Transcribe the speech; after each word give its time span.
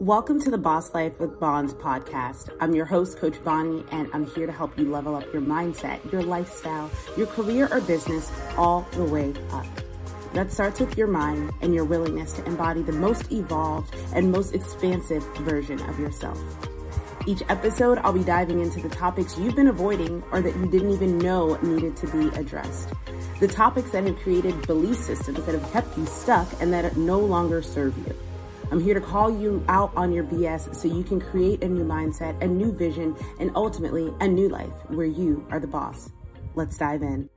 Welcome 0.00 0.40
to 0.40 0.50
the 0.50 0.56
Boss 0.56 0.94
Life 0.94 1.20
with 1.20 1.38
Bons 1.38 1.74
podcast. 1.74 2.48
I'm 2.58 2.74
your 2.74 2.86
host, 2.86 3.18
Coach 3.18 3.34
Bonnie, 3.44 3.84
and 3.92 4.08
I'm 4.14 4.24
here 4.24 4.46
to 4.46 4.52
help 4.52 4.78
you 4.78 4.90
level 4.90 5.14
up 5.14 5.30
your 5.30 5.42
mindset, 5.42 6.10
your 6.10 6.22
lifestyle, 6.22 6.90
your 7.18 7.26
career 7.26 7.68
or 7.70 7.82
business 7.82 8.32
all 8.56 8.88
the 8.92 9.04
way 9.04 9.34
up. 9.52 9.66
That 10.32 10.52
starts 10.52 10.80
with 10.80 10.96
your 10.96 11.06
mind 11.06 11.52
and 11.60 11.74
your 11.74 11.84
willingness 11.84 12.32
to 12.32 12.44
embody 12.46 12.80
the 12.80 12.92
most 12.92 13.30
evolved 13.30 13.94
and 14.14 14.32
most 14.32 14.54
expansive 14.54 15.22
version 15.40 15.78
of 15.82 16.00
yourself. 16.00 16.42
Each 17.26 17.42
episode, 17.50 17.98
I'll 17.98 18.14
be 18.14 18.24
diving 18.24 18.62
into 18.62 18.80
the 18.80 18.88
topics 18.88 19.36
you've 19.36 19.54
been 19.54 19.68
avoiding 19.68 20.22
or 20.32 20.40
that 20.40 20.56
you 20.56 20.64
didn't 20.64 20.92
even 20.92 21.18
know 21.18 21.56
needed 21.56 21.98
to 21.98 22.06
be 22.06 22.34
addressed. 22.38 22.88
The 23.38 23.48
topics 23.48 23.90
that 23.90 24.04
have 24.04 24.16
created 24.20 24.66
belief 24.66 24.96
systems 24.96 25.44
that 25.44 25.54
have 25.54 25.72
kept 25.74 25.98
you 25.98 26.06
stuck 26.06 26.48
and 26.58 26.72
that 26.72 26.96
no 26.96 27.20
longer 27.20 27.60
serve 27.60 27.98
you. 27.98 28.16
I'm 28.70 28.80
here 28.80 28.94
to 28.94 29.00
call 29.00 29.36
you 29.36 29.64
out 29.68 29.92
on 29.96 30.12
your 30.12 30.22
BS 30.22 30.76
so 30.76 30.86
you 30.86 31.02
can 31.02 31.20
create 31.20 31.64
a 31.64 31.68
new 31.68 31.84
mindset, 31.84 32.40
a 32.40 32.46
new 32.46 32.70
vision, 32.70 33.16
and 33.40 33.50
ultimately 33.56 34.12
a 34.20 34.28
new 34.28 34.48
life 34.48 34.72
where 34.88 35.06
you 35.06 35.44
are 35.50 35.58
the 35.58 35.66
boss. 35.66 36.10
Let's 36.54 36.78
dive 36.78 37.02
in. 37.02 37.28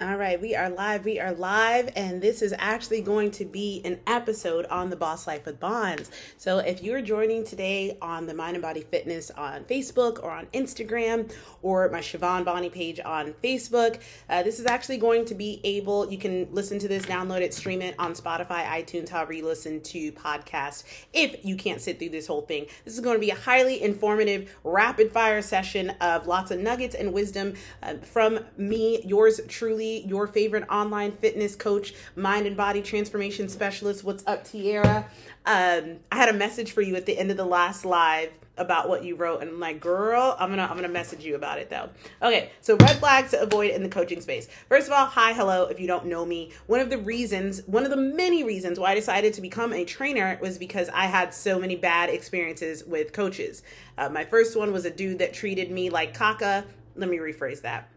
All 0.00 0.16
right, 0.16 0.40
we 0.40 0.54
are 0.54 0.70
live. 0.70 1.04
We 1.04 1.18
are 1.18 1.32
live, 1.32 1.90
and 1.96 2.22
this 2.22 2.40
is 2.40 2.54
actually 2.56 3.00
going 3.00 3.32
to 3.32 3.44
be 3.44 3.82
an 3.84 3.98
episode 4.06 4.64
on 4.66 4.90
the 4.90 4.96
Boss 4.96 5.26
Life 5.26 5.44
with 5.44 5.58
Bons. 5.58 6.12
So, 6.36 6.58
if 6.58 6.84
you're 6.84 7.02
joining 7.02 7.42
today 7.42 7.98
on 8.00 8.26
the 8.26 8.32
Mind 8.32 8.54
and 8.54 8.62
Body 8.62 8.82
Fitness 8.82 9.32
on 9.32 9.64
Facebook 9.64 10.22
or 10.22 10.30
on 10.30 10.46
Instagram 10.54 11.32
or 11.62 11.90
my 11.90 11.98
Siobhan 11.98 12.44
Bonnie 12.44 12.70
page 12.70 13.00
on 13.00 13.32
Facebook, 13.42 14.00
uh, 14.30 14.44
this 14.44 14.60
is 14.60 14.66
actually 14.66 14.98
going 14.98 15.24
to 15.24 15.34
be 15.34 15.60
able, 15.64 16.08
you 16.08 16.18
can 16.18 16.46
listen 16.52 16.78
to 16.78 16.86
this, 16.86 17.04
download 17.04 17.40
it, 17.40 17.52
stream 17.52 17.82
it 17.82 17.96
on 17.98 18.12
Spotify, 18.12 18.66
iTunes, 18.66 19.08
however 19.08 19.32
you 19.32 19.44
listen 19.44 19.80
to 19.80 20.12
podcasts. 20.12 20.84
If 21.12 21.44
you 21.44 21.56
can't 21.56 21.80
sit 21.80 21.98
through 21.98 22.10
this 22.10 22.28
whole 22.28 22.42
thing, 22.42 22.66
this 22.84 22.94
is 22.94 23.00
going 23.00 23.16
to 23.16 23.20
be 23.20 23.30
a 23.30 23.34
highly 23.34 23.82
informative, 23.82 24.56
rapid 24.62 25.10
fire 25.10 25.42
session 25.42 25.90
of 26.00 26.28
lots 26.28 26.52
of 26.52 26.60
nuggets 26.60 26.94
and 26.94 27.12
wisdom 27.12 27.54
uh, 27.82 27.94
from 27.94 28.38
me, 28.56 29.02
yours 29.04 29.40
truly 29.48 29.87
your 29.96 30.26
favorite 30.26 30.64
online 30.68 31.12
fitness 31.12 31.56
coach, 31.56 31.94
mind 32.16 32.46
and 32.46 32.56
body 32.56 32.82
transformation 32.82 33.48
specialist. 33.48 34.04
What's 34.04 34.26
up, 34.26 34.44
Tiara? 34.44 35.06
Um, 35.46 35.96
I 36.12 36.16
had 36.16 36.28
a 36.28 36.34
message 36.34 36.72
for 36.72 36.82
you 36.82 36.94
at 36.96 37.06
the 37.06 37.18
end 37.18 37.30
of 37.30 37.36
the 37.36 37.44
last 37.44 37.84
live 37.84 38.30
about 38.58 38.88
what 38.88 39.04
you 39.04 39.14
wrote 39.14 39.40
and 39.40 39.50
I'm 39.50 39.60
like, 39.60 39.80
girl, 39.80 40.36
I'm 40.38 40.50
gonna 40.50 40.66
I'm 40.68 40.76
gonna 40.76 40.88
message 40.88 41.24
you 41.24 41.36
about 41.36 41.58
it 41.58 41.70
though. 41.70 41.88
Okay, 42.20 42.50
so 42.60 42.76
red 42.76 42.98
flags 42.98 43.30
to 43.30 43.40
avoid 43.40 43.70
in 43.70 43.82
the 43.82 43.88
coaching 43.88 44.20
space. 44.20 44.48
First 44.68 44.88
of 44.88 44.92
all, 44.92 45.06
hi, 45.06 45.32
hello. 45.32 45.66
If 45.66 45.80
you 45.80 45.86
don't 45.86 46.06
know 46.06 46.26
me, 46.26 46.52
one 46.66 46.80
of 46.80 46.90
the 46.90 46.98
reasons, 46.98 47.62
one 47.66 47.84
of 47.84 47.90
the 47.90 47.96
many 47.96 48.44
reasons 48.44 48.78
why 48.78 48.90
I 48.90 48.94
decided 48.94 49.32
to 49.34 49.40
become 49.40 49.72
a 49.72 49.84
trainer 49.84 50.38
was 50.42 50.58
because 50.58 50.88
I 50.90 51.06
had 51.06 51.32
so 51.32 51.58
many 51.58 51.76
bad 51.76 52.10
experiences 52.10 52.84
with 52.84 53.12
coaches. 53.12 53.62
Uh, 53.96 54.08
my 54.08 54.24
first 54.24 54.56
one 54.56 54.72
was 54.72 54.84
a 54.84 54.90
dude 54.90 55.20
that 55.20 55.32
treated 55.32 55.70
me 55.70 55.88
like 55.88 56.16
caca. 56.16 56.64
Let 56.96 57.08
me 57.08 57.18
rephrase 57.18 57.62
that. 57.62 57.88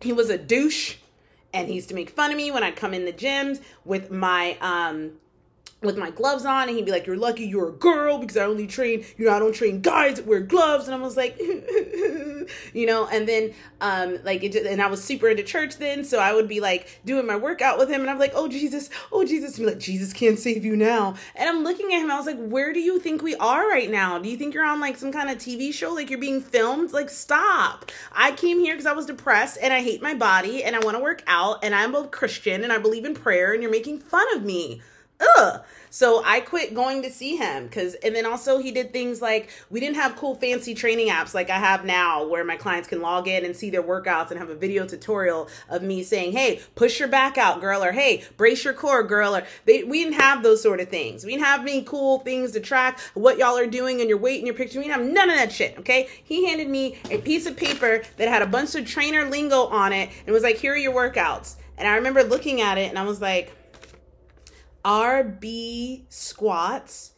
He 0.00 0.12
was 0.12 0.30
a 0.30 0.38
douche 0.38 0.96
and 1.52 1.68
he 1.68 1.74
used 1.74 1.88
to 1.88 1.94
make 1.94 2.10
fun 2.10 2.30
of 2.30 2.36
me 2.36 2.50
when 2.50 2.62
I'd 2.62 2.76
come 2.76 2.94
in 2.94 3.04
the 3.04 3.12
gyms 3.12 3.60
with 3.84 4.10
my 4.10 4.56
um 4.60 5.12
with 5.82 5.96
my 5.96 6.10
gloves 6.10 6.44
on 6.44 6.68
and 6.68 6.76
he'd 6.76 6.84
be 6.84 6.92
like 6.92 7.06
you're 7.06 7.16
lucky 7.16 7.44
you're 7.44 7.68
a 7.68 7.72
girl 7.72 8.18
because 8.18 8.36
i 8.36 8.44
only 8.44 8.66
train 8.66 9.04
you 9.16 9.26
know 9.26 9.32
i 9.32 9.38
don't 9.38 9.54
train 9.54 9.80
guys 9.80 10.16
that 10.16 10.26
wear 10.26 10.40
gloves. 10.40 10.86
And 10.86 10.94
i 10.94 10.98
was 10.98 11.16
like 11.16 11.38
you 11.40 12.46
know 12.74 13.06
and 13.06 13.28
then 13.28 13.52
um 13.80 14.18
like 14.24 14.42
it 14.42 14.52
just, 14.52 14.66
and 14.66 14.80
i 14.80 14.86
was 14.86 15.02
super 15.02 15.28
into 15.28 15.42
church 15.42 15.76
then 15.78 16.04
so 16.04 16.18
i 16.18 16.32
would 16.32 16.48
be 16.48 16.60
like 16.60 17.00
doing 17.04 17.26
my 17.26 17.36
workout 17.36 17.78
with 17.78 17.88
him 17.88 18.00
and 18.00 18.10
i'm 18.10 18.18
like 18.18 18.32
oh 18.34 18.48
jesus 18.48 18.90
oh 19.10 19.24
jesus. 19.24 19.58
And 19.58 19.66
be 19.66 19.72
like 19.72 19.80
jesus 19.80 20.12
can't 20.12 20.38
save 20.38 20.64
you 20.64 20.76
now. 20.76 21.14
And 21.34 21.48
i'm 21.48 21.64
looking 21.64 21.92
at 21.92 22.00
him 22.00 22.10
i 22.10 22.16
was 22.16 22.26
like 22.26 22.38
where 22.38 22.72
do 22.72 22.80
you 22.80 22.98
think 22.98 23.22
we 23.22 23.34
are 23.36 23.68
right 23.68 23.90
now? 23.90 24.18
Do 24.18 24.28
you 24.28 24.36
think 24.36 24.54
you're 24.54 24.64
on 24.64 24.80
like 24.80 24.96
some 24.96 25.12
kind 25.12 25.30
of 25.30 25.38
tv 25.38 25.72
show? 25.72 25.92
Like 25.92 26.10
you're 26.10 26.18
being 26.18 26.40
filmed? 26.40 26.92
Like 26.92 27.10
stop. 27.10 27.90
I 28.12 28.32
came 28.32 28.60
here 28.60 28.74
because 28.74 28.86
i 28.86 28.92
was 28.92 29.06
depressed 29.06 29.58
and 29.60 29.72
i 29.72 29.80
hate 29.80 30.02
my 30.02 30.14
body 30.14 30.64
and 30.64 30.74
i 30.76 30.78
want 30.80 30.96
to 30.96 31.02
work 31.02 31.22
out 31.26 31.62
and 31.62 31.74
i'm 31.74 31.94
a 31.94 32.06
christian 32.06 32.62
and 32.64 32.72
i 32.72 32.78
believe 32.78 33.04
in 33.04 33.14
prayer 33.14 33.52
and 33.52 33.62
you're 33.62 33.70
making 33.70 33.98
fun 33.98 34.26
of 34.34 34.42
me 34.42 34.80
ugh. 35.38 35.62
So 35.92 36.22
I 36.24 36.40
quit 36.40 36.72
going 36.72 37.02
to 37.02 37.10
see 37.10 37.36
him 37.36 37.66
because, 37.66 37.96
and 37.96 38.16
then 38.16 38.24
also 38.24 38.56
he 38.56 38.72
did 38.72 38.94
things 38.94 39.20
like 39.20 39.50
we 39.68 39.78
didn't 39.78 39.96
have 39.96 40.16
cool 40.16 40.34
fancy 40.34 40.74
training 40.74 41.08
apps 41.08 41.34
like 41.34 41.50
I 41.50 41.58
have 41.58 41.84
now 41.84 42.26
where 42.26 42.44
my 42.44 42.56
clients 42.56 42.88
can 42.88 43.02
log 43.02 43.28
in 43.28 43.44
and 43.44 43.54
see 43.54 43.68
their 43.68 43.82
workouts 43.82 44.30
and 44.30 44.40
have 44.40 44.48
a 44.48 44.54
video 44.54 44.86
tutorial 44.86 45.50
of 45.68 45.82
me 45.82 46.02
saying, 46.02 46.32
hey, 46.32 46.62
push 46.76 46.98
your 46.98 47.08
back 47.08 47.36
out, 47.36 47.60
girl, 47.60 47.84
or 47.84 47.92
hey, 47.92 48.24
brace 48.38 48.64
your 48.64 48.72
core, 48.72 49.02
girl, 49.02 49.36
or 49.36 49.46
they, 49.66 49.84
we 49.84 50.02
didn't 50.02 50.18
have 50.18 50.42
those 50.42 50.62
sort 50.62 50.80
of 50.80 50.88
things. 50.88 51.26
We 51.26 51.32
didn't 51.32 51.44
have 51.44 51.60
any 51.60 51.82
cool 51.82 52.20
things 52.20 52.52
to 52.52 52.60
track 52.60 52.98
what 53.12 53.36
y'all 53.36 53.58
are 53.58 53.66
doing 53.66 54.00
and 54.00 54.08
your 54.08 54.18
weight 54.18 54.38
and 54.38 54.46
your 54.46 54.56
picture. 54.56 54.78
We 54.78 54.86
didn't 54.86 55.02
have 55.02 55.12
none 55.12 55.28
of 55.28 55.36
that 55.36 55.52
shit, 55.52 55.78
okay? 55.80 56.08
He 56.24 56.46
handed 56.46 56.70
me 56.70 56.96
a 57.10 57.18
piece 57.18 57.44
of 57.44 57.54
paper 57.54 58.02
that 58.16 58.28
had 58.28 58.40
a 58.40 58.46
bunch 58.46 58.74
of 58.76 58.86
trainer 58.86 59.28
lingo 59.28 59.66
on 59.66 59.92
it 59.92 60.08
and 60.24 60.32
was 60.32 60.42
like, 60.42 60.56
here 60.56 60.72
are 60.72 60.78
your 60.78 60.94
workouts. 60.94 61.56
And 61.76 61.86
I 61.86 61.96
remember 61.96 62.22
looking 62.22 62.62
at 62.62 62.78
it 62.78 62.88
and 62.88 62.98
I 62.98 63.02
was 63.02 63.20
like, 63.20 63.54
RB 64.84 66.02
squats, 66.08 67.12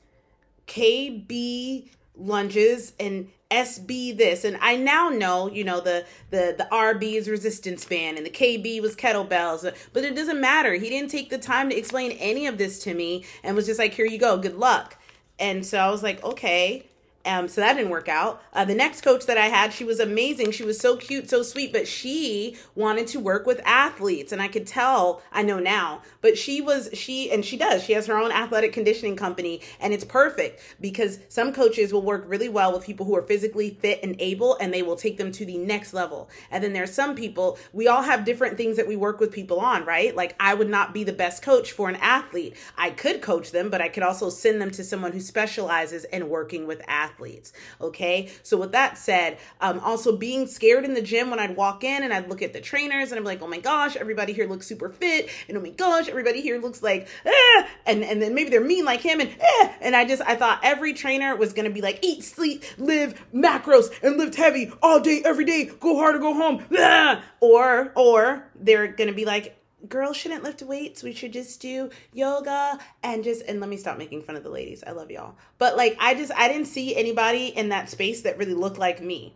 KB 0.66 1.88
lunges, 2.16 2.92
and 3.00 3.28
SB 3.50 4.16
this. 4.16 4.44
And 4.44 4.58
I 4.60 4.76
now 4.76 5.08
know, 5.08 5.50
you 5.50 5.64
know, 5.64 5.80
the 5.80 6.04
the 6.30 6.54
the 6.56 6.69
RB 6.70 7.14
is 7.14 7.28
resistance 7.28 7.84
band 7.84 8.16
and 8.16 8.26
the 8.26 8.30
KB 8.30 8.80
was 8.82 8.97
kettlebells, 8.97 9.72
but 9.92 10.04
it 10.04 10.14
doesn't 10.16 10.41
matter. 10.41 10.75
He 10.75 10.91
didn't 10.91 11.10
take 11.10 11.30
the 11.30 11.38
time 11.38 11.70
to 11.70 11.76
explain 11.76 12.12
any 12.12 12.47
of 12.47 12.58
this 12.58 12.78
to 12.80 12.94
me 12.94 13.25
and 13.42 13.54
was 13.56 13.66
just 13.66 13.78
like, 13.78 13.94
"Here 13.94 14.06
you 14.06 14.19
go. 14.19 14.36
Good 14.36 14.56
luck." 14.56 14.96
And 15.38 15.64
so 15.64 15.78
I 15.78 15.91
was 15.91 16.02
like, 16.02 16.22
"Okay." 16.25 16.86
Um, 17.26 17.48
so 17.48 17.62
that 17.62 17.74
didn't 17.74 17.90
work 17.90 18.08
out. 18.08 18.42
Uh, 18.52 18.66
the 18.66 18.74
next 18.74 19.00
coach 19.00 19.24
that 19.26 19.38
I 19.38 19.46
had, 19.46 19.72
she 19.72 19.84
was 19.84 19.98
amazing. 19.98 20.50
She 20.50 20.64
was 20.64 20.78
so 20.78 20.96
cute, 20.96 21.30
so 21.30 21.42
sweet, 21.42 21.72
but 21.72 21.88
she 21.88 22.56
wanted 22.74 23.06
to 23.08 23.20
work 23.20 23.46
with 23.46 23.62
athletes. 23.64 24.30
And 24.30 24.42
I 24.42 24.48
could 24.48 24.66
tell, 24.66 25.22
I 25.32 25.42
know 25.42 25.58
now, 25.58 26.02
but 26.20 26.36
she 26.36 26.60
was, 26.60 26.90
she, 26.92 27.30
and 27.30 27.42
she 27.42 27.56
does, 27.56 27.82
she 27.82 27.94
has 27.94 28.06
her 28.06 28.18
own 28.18 28.30
athletic 28.30 28.74
conditioning 28.74 29.16
company. 29.16 29.62
And 29.80 29.94
it's 29.94 30.04
perfect 30.04 30.60
because 30.80 31.18
some 31.28 31.52
coaches 31.54 31.94
will 31.94 32.02
work 32.02 32.24
really 32.26 32.50
well 32.50 32.74
with 32.74 32.84
people 32.84 33.06
who 33.06 33.16
are 33.16 33.22
physically 33.22 33.78
fit 33.80 34.00
and 34.02 34.16
able, 34.18 34.56
and 34.56 34.72
they 34.72 34.82
will 34.82 34.96
take 34.96 35.16
them 35.16 35.32
to 35.32 35.46
the 35.46 35.56
next 35.56 35.94
level. 35.94 36.28
And 36.50 36.62
then 36.62 36.74
there's 36.74 36.92
some 36.92 37.14
people, 37.14 37.58
we 37.72 37.88
all 37.88 38.02
have 38.02 38.26
different 38.26 38.58
things 38.58 38.76
that 38.76 38.86
we 38.86 38.96
work 38.96 39.18
with 39.18 39.32
people 39.32 39.60
on, 39.60 39.86
right? 39.86 40.14
Like 40.14 40.36
I 40.38 40.52
would 40.52 40.68
not 40.68 40.92
be 40.92 41.04
the 41.04 41.12
best 41.12 41.42
coach 41.42 41.72
for 41.72 41.88
an 41.88 41.96
athlete. 41.96 42.54
I 42.76 42.90
could 42.90 43.22
coach 43.22 43.50
them, 43.50 43.70
but 43.70 43.80
I 43.80 43.88
could 43.88 44.02
also 44.02 44.28
send 44.28 44.60
them 44.60 44.70
to 44.72 44.84
someone 44.84 45.12
who 45.12 45.20
specializes 45.20 46.04
in 46.04 46.28
working 46.28 46.66
with 46.66 46.82
athletes 46.86 47.13
athletes. 47.14 47.52
Okay. 47.80 48.30
So 48.42 48.56
with 48.56 48.72
that 48.72 48.98
said, 48.98 49.38
um, 49.60 49.78
also 49.80 50.16
being 50.16 50.47
scared 50.47 50.84
in 50.84 50.94
the 50.94 51.02
gym 51.02 51.30
when 51.30 51.38
I'd 51.38 51.56
walk 51.56 51.84
in 51.84 52.02
and 52.02 52.12
I'd 52.12 52.28
look 52.28 52.42
at 52.42 52.52
the 52.52 52.60
trainers 52.60 53.12
and 53.12 53.19
I'm 53.19 53.25
like, 53.25 53.41
oh 53.42 53.47
my 53.47 53.60
gosh, 53.60 53.97
everybody 53.97 54.32
here 54.32 54.48
looks 54.48 54.66
super 54.66 54.88
fit. 54.88 55.30
And 55.48 55.56
oh 55.56 55.60
my 55.60 55.70
gosh, 55.70 56.08
everybody 56.08 56.41
here 56.41 56.60
looks 56.60 56.82
like, 56.82 57.08
ah! 57.26 57.69
and, 57.86 58.02
and 58.02 58.20
then 58.20 58.34
maybe 58.34 58.50
they're 58.50 58.60
mean 58.60 58.84
like 58.84 59.00
him. 59.00 59.20
And, 59.20 59.34
ah! 59.41 59.72
and 59.80 59.94
I 59.94 60.04
just, 60.04 60.22
I 60.22 60.34
thought 60.34 60.60
every 60.62 60.92
trainer 60.92 61.36
was 61.36 61.52
going 61.52 61.69
to 61.69 61.75
be 61.75 61.80
like, 61.80 62.00
eat, 62.02 62.25
sleep, 62.25 62.64
live 62.78 63.22
macros 63.32 63.92
and 64.02 64.16
lift 64.16 64.34
heavy 64.34 64.72
all 64.82 65.00
day, 65.00 65.22
every 65.25 65.44
day, 65.44 65.66
go 65.66 65.96
hard 65.96 66.16
or 66.16 66.19
go 66.19 66.34
home. 66.34 66.64
Ah! 66.76 67.22
Or, 67.44 67.92
or 67.94 68.46
they're 68.54 68.86
going 68.86 69.08
to 69.08 69.14
be 69.14 69.26
like, 69.26 69.63
girls 69.88 70.16
shouldn't 70.16 70.44
lift 70.44 70.62
weights. 70.62 71.02
We 71.02 71.12
should 71.12 71.32
just 71.32 71.60
do 71.60 71.90
yoga 72.12 72.78
and 73.02 73.24
just 73.24 73.42
and 73.42 73.60
let 73.60 73.68
me 73.68 73.76
stop 73.76 73.98
making 73.98 74.22
fun 74.22 74.36
of 74.36 74.42
the 74.42 74.50
ladies. 74.50 74.82
I 74.86 74.92
love 74.92 75.10
y'all. 75.10 75.36
But 75.58 75.76
like 75.76 75.96
I 76.00 76.14
just 76.14 76.32
I 76.34 76.48
didn't 76.48 76.66
see 76.66 76.96
anybody 76.96 77.48
in 77.48 77.70
that 77.70 77.90
space 77.90 78.22
that 78.22 78.38
really 78.38 78.54
looked 78.54 78.78
like 78.78 79.02
me. 79.02 79.34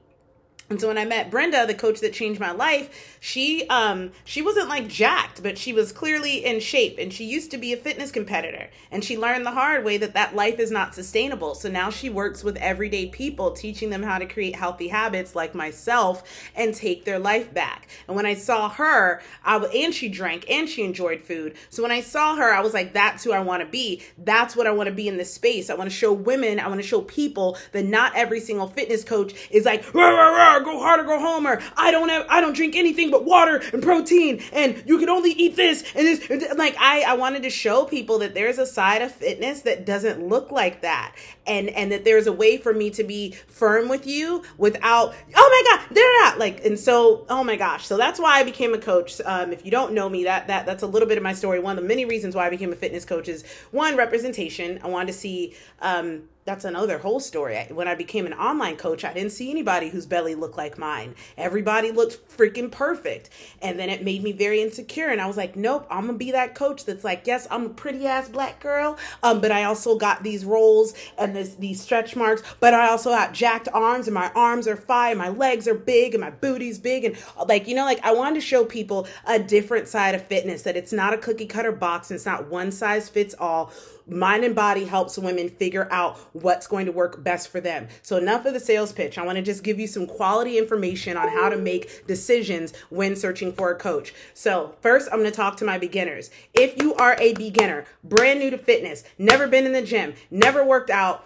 And 0.70 0.78
so 0.78 0.88
when 0.88 0.98
I 0.98 1.06
met 1.06 1.30
Brenda, 1.30 1.66
the 1.66 1.74
coach 1.74 2.00
that 2.00 2.12
changed 2.12 2.40
my 2.40 2.50
life, 2.50 3.16
she 3.20 3.66
um 3.68 4.12
she 4.24 4.42
wasn't 4.42 4.68
like 4.68 4.86
jacked, 4.86 5.42
but 5.42 5.56
she 5.56 5.72
was 5.72 5.92
clearly 5.92 6.44
in 6.44 6.60
shape 6.60 6.96
and 6.98 7.10
she 7.10 7.24
used 7.24 7.50
to 7.52 7.58
be 7.58 7.72
a 7.72 7.76
fitness 7.76 8.10
competitor. 8.10 8.68
And 8.90 9.02
she 9.02 9.16
learned 9.16 9.46
the 9.46 9.52
hard 9.52 9.82
way 9.82 9.96
that 9.96 10.12
that 10.12 10.36
life 10.36 10.58
is 10.58 10.70
not 10.70 10.94
sustainable. 10.94 11.54
So 11.54 11.70
now 11.70 11.88
she 11.88 12.10
works 12.10 12.44
with 12.44 12.58
everyday 12.58 13.06
people 13.06 13.52
teaching 13.52 13.88
them 13.88 14.02
how 14.02 14.18
to 14.18 14.26
create 14.26 14.56
healthy 14.56 14.88
habits 14.88 15.34
like 15.34 15.54
myself 15.54 16.22
and 16.54 16.74
take 16.74 17.06
their 17.06 17.18
life 17.18 17.52
back. 17.54 17.88
And 18.06 18.14
when 18.14 18.26
I 18.26 18.34
saw 18.34 18.68
her, 18.68 19.22
I 19.44 19.56
and 19.58 19.94
she 19.94 20.10
drank 20.10 20.50
and 20.50 20.68
she 20.68 20.84
enjoyed 20.84 21.22
food. 21.22 21.54
So 21.70 21.82
when 21.82 21.92
I 21.92 22.02
saw 22.02 22.36
her, 22.36 22.52
I 22.52 22.60
was 22.60 22.74
like 22.74 22.92
that's 22.92 23.24
who 23.24 23.32
I 23.32 23.40
want 23.40 23.62
to 23.62 23.68
be. 23.68 24.02
That's 24.18 24.54
what 24.54 24.66
I 24.66 24.72
want 24.72 24.88
to 24.88 24.94
be 24.94 25.08
in 25.08 25.16
this 25.16 25.32
space. 25.32 25.70
I 25.70 25.74
want 25.74 25.88
to 25.88 25.96
show 25.96 26.12
women, 26.12 26.60
I 26.60 26.68
want 26.68 26.82
to 26.82 26.86
show 26.86 27.00
people 27.00 27.56
that 27.72 27.86
not 27.86 28.14
every 28.14 28.40
single 28.40 28.66
fitness 28.66 29.02
coach 29.02 29.32
is 29.50 29.64
like 29.64 29.94
rah, 29.94 30.10
rah, 30.10 30.28
rah, 30.28 30.57
go 30.64 30.78
hard 30.78 31.00
or 31.00 31.04
go 31.04 31.18
home, 31.18 31.46
or 31.46 31.60
I 31.76 31.90
don't 31.90 32.08
have, 32.08 32.26
I 32.28 32.40
don't 32.40 32.54
drink 32.54 32.76
anything 32.76 33.10
but 33.10 33.24
water 33.24 33.62
and 33.72 33.82
protein, 33.82 34.42
and 34.52 34.82
you 34.86 34.98
can 34.98 35.08
only 35.08 35.30
eat 35.32 35.56
this 35.56 35.84
and 35.94 36.06
this. 36.06 36.52
Like 36.56 36.76
I, 36.78 37.02
I 37.02 37.14
wanted 37.14 37.42
to 37.42 37.50
show 37.50 37.84
people 37.84 38.18
that 38.20 38.34
there's 38.34 38.58
a 38.58 38.66
side 38.66 39.02
of 39.02 39.12
fitness 39.12 39.62
that 39.62 39.84
doesn't 39.84 40.26
look 40.26 40.50
like 40.50 40.82
that, 40.82 41.14
and 41.46 41.68
and 41.70 41.92
that 41.92 42.04
there's 42.04 42.26
a 42.26 42.32
way 42.32 42.56
for 42.56 42.72
me 42.72 42.90
to 42.90 43.04
be 43.04 43.32
firm 43.46 43.88
with 43.88 44.06
you 44.06 44.42
without, 44.56 45.14
oh 45.34 45.64
my 45.66 45.76
god, 45.76 45.94
they're 45.94 46.22
not 46.22 46.38
like. 46.38 46.64
And 46.64 46.78
so, 46.78 47.26
oh 47.28 47.44
my 47.44 47.56
gosh, 47.56 47.86
so 47.86 47.96
that's 47.96 48.20
why 48.20 48.38
I 48.38 48.44
became 48.44 48.74
a 48.74 48.78
coach. 48.78 49.20
Um, 49.24 49.52
if 49.52 49.64
you 49.64 49.70
don't 49.70 49.92
know 49.92 50.08
me, 50.08 50.24
that 50.24 50.46
that 50.48 50.66
that's 50.66 50.82
a 50.82 50.86
little 50.86 51.08
bit 51.08 51.18
of 51.18 51.24
my 51.24 51.32
story. 51.32 51.60
One 51.60 51.76
of 51.76 51.82
the 51.82 51.88
many 51.88 52.04
reasons 52.04 52.34
why 52.34 52.46
I 52.46 52.50
became 52.50 52.72
a 52.72 52.76
fitness 52.76 53.04
coach 53.04 53.28
is 53.28 53.44
one 53.70 53.96
representation. 53.96 54.80
I 54.82 54.88
wanted 54.88 55.08
to 55.08 55.18
see. 55.18 55.54
Um, 55.80 56.22
that's 56.48 56.64
another 56.64 56.96
whole 56.96 57.20
story. 57.20 57.62
When 57.68 57.86
I 57.88 57.94
became 57.94 58.24
an 58.24 58.32
online 58.32 58.76
coach, 58.76 59.04
I 59.04 59.12
didn't 59.12 59.32
see 59.32 59.50
anybody 59.50 59.90
whose 59.90 60.06
belly 60.06 60.34
looked 60.34 60.56
like 60.56 60.78
mine. 60.78 61.14
Everybody 61.36 61.90
looked 61.90 62.26
freaking 62.34 62.72
perfect. 62.72 63.28
And 63.60 63.78
then 63.78 63.90
it 63.90 64.02
made 64.02 64.22
me 64.22 64.32
very 64.32 64.62
insecure. 64.62 65.08
And 65.08 65.20
I 65.20 65.26
was 65.26 65.36
like, 65.36 65.56
nope, 65.56 65.86
I'm 65.90 66.06
going 66.06 66.14
to 66.14 66.18
be 66.18 66.32
that 66.32 66.54
coach 66.54 66.86
that's 66.86 67.04
like, 67.04 67.26
yes, 67.26 67.46
I'm 67.50 67.66
a 67.66 67.68
pretty 67.68 68.06
ass 68.06 68.30
black 68.30 68.60
girl. 68.60 68.96
Um, 69.22 69.42
but 69.42 69.52
I 69.52 69.64
also 69.64 69.98
got 69.98 70.22
these 70.22 70.46
rolls 70.46 70.94
and 71.18 71.36
this, 71.36 71.54
these 71.56 71.82
stretch 71.82 72.16
marks, 72.16 72.42
but 72.60 72.72
I 72.72 72.88
also 72.88 73.10
got 73.10 73.34
jacked 73.34 73.68
arms 73.74 74.06
and 74.06 74.14
my 74.14 74.32
arms 74.34 74.66
are 74.66 74.76
fine. 74.76 75.18
My 75.18 75.28
legs 75.28 75.68
are 75.68 75.74
big 75.74 76.14
and 76.14 76.22
my 76.22 76.30
booty's 76.30 76.78
big. 76.78 77.04
And 77.04 77.14
like, 77.46 77.68
you 77.68 77.74
know, 77.74 77.84
like 77.84 78.02
I 78.02 78.12
wanted 78.12 78.36
to 78.36 78.40
show 78.40 78.64
people 78.64 79.06
a 79.26 79.38
different 79.38 79.86
side 79.86 80.14
of 80.14 80.26
fitness 80.26 80.62
that 80.62 80.78
it's 80.78 80.94
not 80.94 81.12
a 81.12 81.18
cookie 81.18 81.44
cutter 81.44 81.72
box 81.72 82.10
and 82.10 82.16
it's 82.16 82.24
not 82.24 82.48
one 82.48 82.72
size 82.72 83.10
fits 83.10 83.34
all 83.38 83.70
mind 84.08 84.44
and 84.44 84.54
body 84.54 84.84
helps 84.84 85.18
women 85.18 85.48
figure 85.48 85.88
out 85.90 86.18
what's 86.32 86.66
going 86.66 86.86
to 86.86 86.92
work 86.92 87.22
best 87.22 87.48
for 87.48 87.60
them. 87.60 87.88
So, 88.02 88.16
enough 88.16 88.46
of 88.46 88.54
the 88.54 88.60
sales 88.60 88.92
pitch. 88.92 89.18
I 89.18 89.24
want 89.24 89.36
to 89.36 89.42
just 89.42 89.62
give 89.62 89.78
you 89.78 89.86
some 89.86 90.06
quality 90.06 90.58
information 90.58 91.16
on 91.16 91.28
how 91.28 91.48
to 91.48 91.56
make 91.56 92.06
decisions 92.06 92.72
when 92.90 93.16
searching 93.16 93.52
for 93.52 93.70
a 93.70 93.76
coach. 93.76 94.14
So, 94.34 94.74
first, 94.80 95.08
I'm 95.12 95.18
going 95.18 95.30
to 95.30 95.36
talk 95.36 95.56
to 95.58 95.64
my 95.64 95.78
beginners. 95.78 96.30
If 96.54 96.80
you 96.80 96.94
are 96.94 97.16
a 97.18 97.34
beginner, 97.34 97.84
brand 98.04 98.40
new 98.40 98.50
to 98.50 98.58
fitness, 98.58 99.04
never 99.18 99.46
been 99.46 99.66
in 99.66 99.72
the 99.72 99.82
gym, 99.82 100.14
never 100.30 100.64
worked 100.64 100.90
out, 100.90 101.24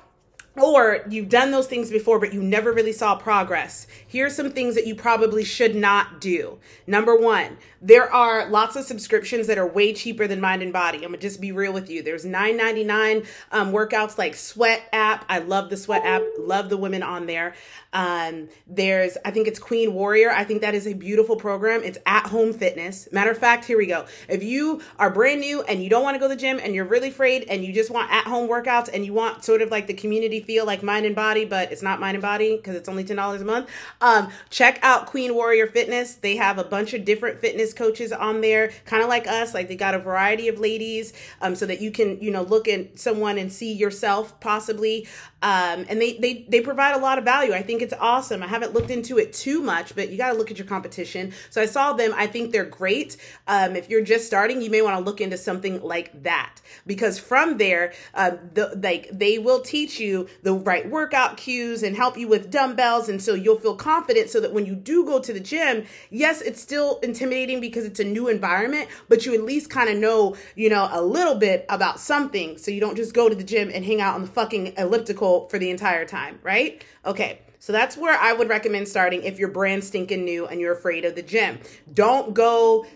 or 0.60 1.00
you've 1.08 1.30
done 1.30 1.50
those 1.50 1.66
things 1.66 1.90
before, 1.90 2.18
but 2.18 2.32
you 2.32 2.42
never 2.42 2.72
really 2.72 2.92
saw 2.92 3.14
progress. 3.14 3.86
Here's 4.06 4.36
some 4.36 4.50
things 4.50 4.74
that 4.74 4.86
you 4.86 4.94
probably 4.94 5.44
should 5.44 5.74
not 5.74 6.20
do. 6.20 6.58
Number 6.86 7.16
one, 7.16 7.56
there 7.80 8.12
are 8.12 8.48
lots 8.48 8.76
of 8.76 8.84
subscriptions 8.84 9.46
that 9.46 9.56
are 9.56 9.66
way 9.66 9.94
cheaper 9.94 10.26
than 10.26 10.40
Mind 10.40 10.62
and 10.62 10.72
Body. 10.72 10.98
I'm 10.98 11.04
gonna 11.04 11.18
just 11.18 11.40
be 11.40 11.52
real 11.52 11.72
with 11.72 11.88
you. 11.88 12.02
There's 12.02 12.26
$9.99 12.26 13.26
um, 13.50 13.72
workouts 13.72 14.18
like 14.18 14.34
Sweat 14.34 14.82
app. 14.92 15.24
I 15.28 15.38
love 15.38 15.70
the 15.70 15.76
Sweat 15.76 16.04
app. 16.04 16.22
Love 16.38 16.68
the 16.68 16.76
women 16.76 17.02
on 17.02 17.26
there. 17.26 17.54
Um, 17.94 18.48
there's, 18.66 19.16
I 19.24 19.30
think 19.30 19.48
it's 19.48 19.58
Queen 19.58 19.94
Warrior. 19.94 20.30
I 20.30 20.44
think 20.44 20.60
that 20.60 20.74
is 20.74 20.86
a 20.86 20.92
beautiful 20.92 21.36
program. 21.36 21.82
It's 21.82 21.98
at 22.04 22.26
home 22.26 22.52
fitness. 22.52 23.08
Matter 23.10 23.30
of 23.30 23.38
fact, 23.38 23.64
here 23.64 23.78
we 23.78 23.86
go. 23.86 24.06
If 24.28 24.42
you 24.42 24.82
are 24.98 25.10
brand 25.10 25.40
new 25.40 25.62
and 25.62 25.82
you 25.82 25.88
don't 25.88 26.02
want 26.02 26.14
to 26.14 26.18
go 26.18 26.28
to 26.28 26.34
the 26.34 26.40
gym 26.40 26.60
and 26.62 26.74
you're 26.74 26.84
really 26.84 27.08
afraid 27.08 27.44
and 27.48 27.64
you 27.64 27.72
just 27.72 27.90
want 27.90 28.10
at 28.10 28.24
home 28.24 28.48
workouts 28.48 28.90
and 28.92 29.04
you 29.04 29.14
want 29.14 29.44
sort 29.44 29.62
of 29.62 29.70
like 29.70 29.86
the 29.86 29.94
community 29.94 30.41
feel 30.42 30.66
like 30.66 30.82
Mind 30.82 31.06
and 31.06 31.14
Body, 31.14 31.44
but 31.44 31.72
it's 31.72 31.82
not 31.82 32.00
Mind 32.00 32.16
and 32.16 32.22
Body 32.22 32.56
because 32.56 32.74
it's 32.74 32.88
only 32.88 33.04
$10 33.04 33.40
a 33.40 33.44
month, 33.44 33.68
um, 34.00 34.30
check 34.50 34.78
out 34.82 35.06
Queen 35.06 35.34
Warrior 35.34 35.66
Fitness. 35.66 36.14
They 36.14 36.36
have 36.36 36.58
a 36.58 36.64
bunch 36.64 36.94
of 36.94 37.04
different 37.04 37.40
fitness 37.40 37.72
coaches 37.72 38.12
on 38.12 38.40
there, 38.40 38.72
kind 38.84 39.02
of 39.02 39.08
like 39.08 39.26
us. 39.26 39.54
Like 39.54 39.68
they 39.68 39.76
got 39.76 39.94
a 39.94 39.98
variety 39.98 40.48
of 40.48 40.58
ladies, 40.58 41.12
um, 41.40 41.54
so 41.54 41.66
that 41.66 41.80
you 41.80 41.90
can 41.90 42.20
you 42.20 42.30
know 42.30 42.42
look 42.42 42.68
at 42.68 42.98
someone 42.98 43.38
and 43.38 43.52
see 43.52 43.72
yourself 43.72 44.38
possibly. 44.40 45.06
Um, 45.42 45.86
and 45.88 46.00
they 46.00 46.18
they 46.18 46.46
they 46.48 46.60
provide 46.60 46.94
a 46.94 46.98
lot 46.98 47.18
of 47.18 47.24
value. 47.24 47.52
I 47.52 47.62
think 47.62 47.82
it's 47.82 47.94
awesome. 47.98 48.42
I 48.42 48.46
haven't 48.46 48.74
looked 48.74 48.90
into 48.90 49.18
it 49.18 49.32
too 49.32 49.60
much, 49.60 49.94
but 49.94 50.08
you 50.10 50.16
got 50.16 50.32
to 50.32 50.38
look 50.38 50.50
at 50.50 50.58
your 50.58 50.66
competition. 50.66 51.32
So 51.50 51.60
I 51.60 51.66
saw 51.66 51.92
them. 51.92 52.12
I 52.16 52.28
think 52.28 52.52
they're 52.52 52.64
great. 52.64 53.16
Um, 53.48 53.74
if 53.74 53.90
you're 53.90 54.04
just 54.04 54.26
starting, 54.26 54.62
you 54.62 54.70
may 54.70 54.82
want 54.82 54.98
to 54.98 55.04
look 55.04 55.20
into 55.20 55.36
something 55.36 55.82
like 55.82 56.22
that 56.22 56.60
because 56.86 57.18
from 57.18 57.58
there, 57.58 57.92
uh, 58.14 58.36
the 58.54 58.78
like 58.80 59.08
they 59.12 59.38
will 59.38 59.60
teach 59.60 59.98
you 59.98 60.28
the 60.42 60.54
right 60.54 60.88
workout 60.88 61.36
cues 61.36 61.82
and 61.82 61.96
help 61.96 62.16
you 62.16 62.28
with 62.28 62.50
dumbbells, 62.50 63.08
and 63.08 63.22
so 63.22 63.34
you'll 63.34 63.58
feel 63.58 63.76
confident. 63.76 64.30
So 64.30 64.40
that 64.40 64.52
when 64.52 64.66
you 64.66 64.74
do 64.74 65.04
go 65.04 65.20
to 65.20 65.32
the 65.32 65.40
gym, 65.40 65.84
yes, 66.10 66.40
it's 66.40 66.60
still 66.60 66.98
intimidating 67.02 67.60
because 67.60 67.84
it's 67.84 68.00
a 68.00 68.04
new 68.04 68.28
environment, 68.28 68.88
but 69.08 69.26
you 69.26 69.34
at 69.34 69.42
least 69.42 69.70
kind 69.70 69.88
of 69.88 69.96
know, 69.96 70.36
you 70.54 70.68
know, 70.68 70.88
a 70.90 71.02
little 71.02 71.34
bit 71.34 71.66
about 71.68 72.00
something. 72.00 72.58
So 72.58 72.70
you 72.70 72.80
don't 72.80 72.96
just 72.96 73.14
go 73.14 73.28
to 73.28 73.34
the 73.34 73.44
gym 73.44 73.70
and 73.72 73.84
hang 73.84 74.00
out 74.00 74.14
on 74.14 74.22
the 74.22 74.28
fucking 74.28 74.74
elliptical 74.76 75.48
for 75.48 75.58
the 75.58 75.70
entire 75.70 76.04
time, 76.04 76.38
right? 76.42 76.84
Okay. 77.04 77.40
So 77.58 77.72
that's 77.72 77.96
where 77.96 78.18
I 78.18 78.32
would 78.32 78.48
recommend 78.48 78.88
starting 78.88 79.22
if 79.22 79.38
you're 79.38 79.48
brand 79.48 79.84
stinking 79.84 80.24
new 80.24 80.48
and 80.48 80.60
you're 80.60 80.72
afraid 80.72 81.04
of 81.04 81.14
the 81.14 81.22
gym. 81.22 81.60
Don't 81.94 82.34
go 82.34 82.86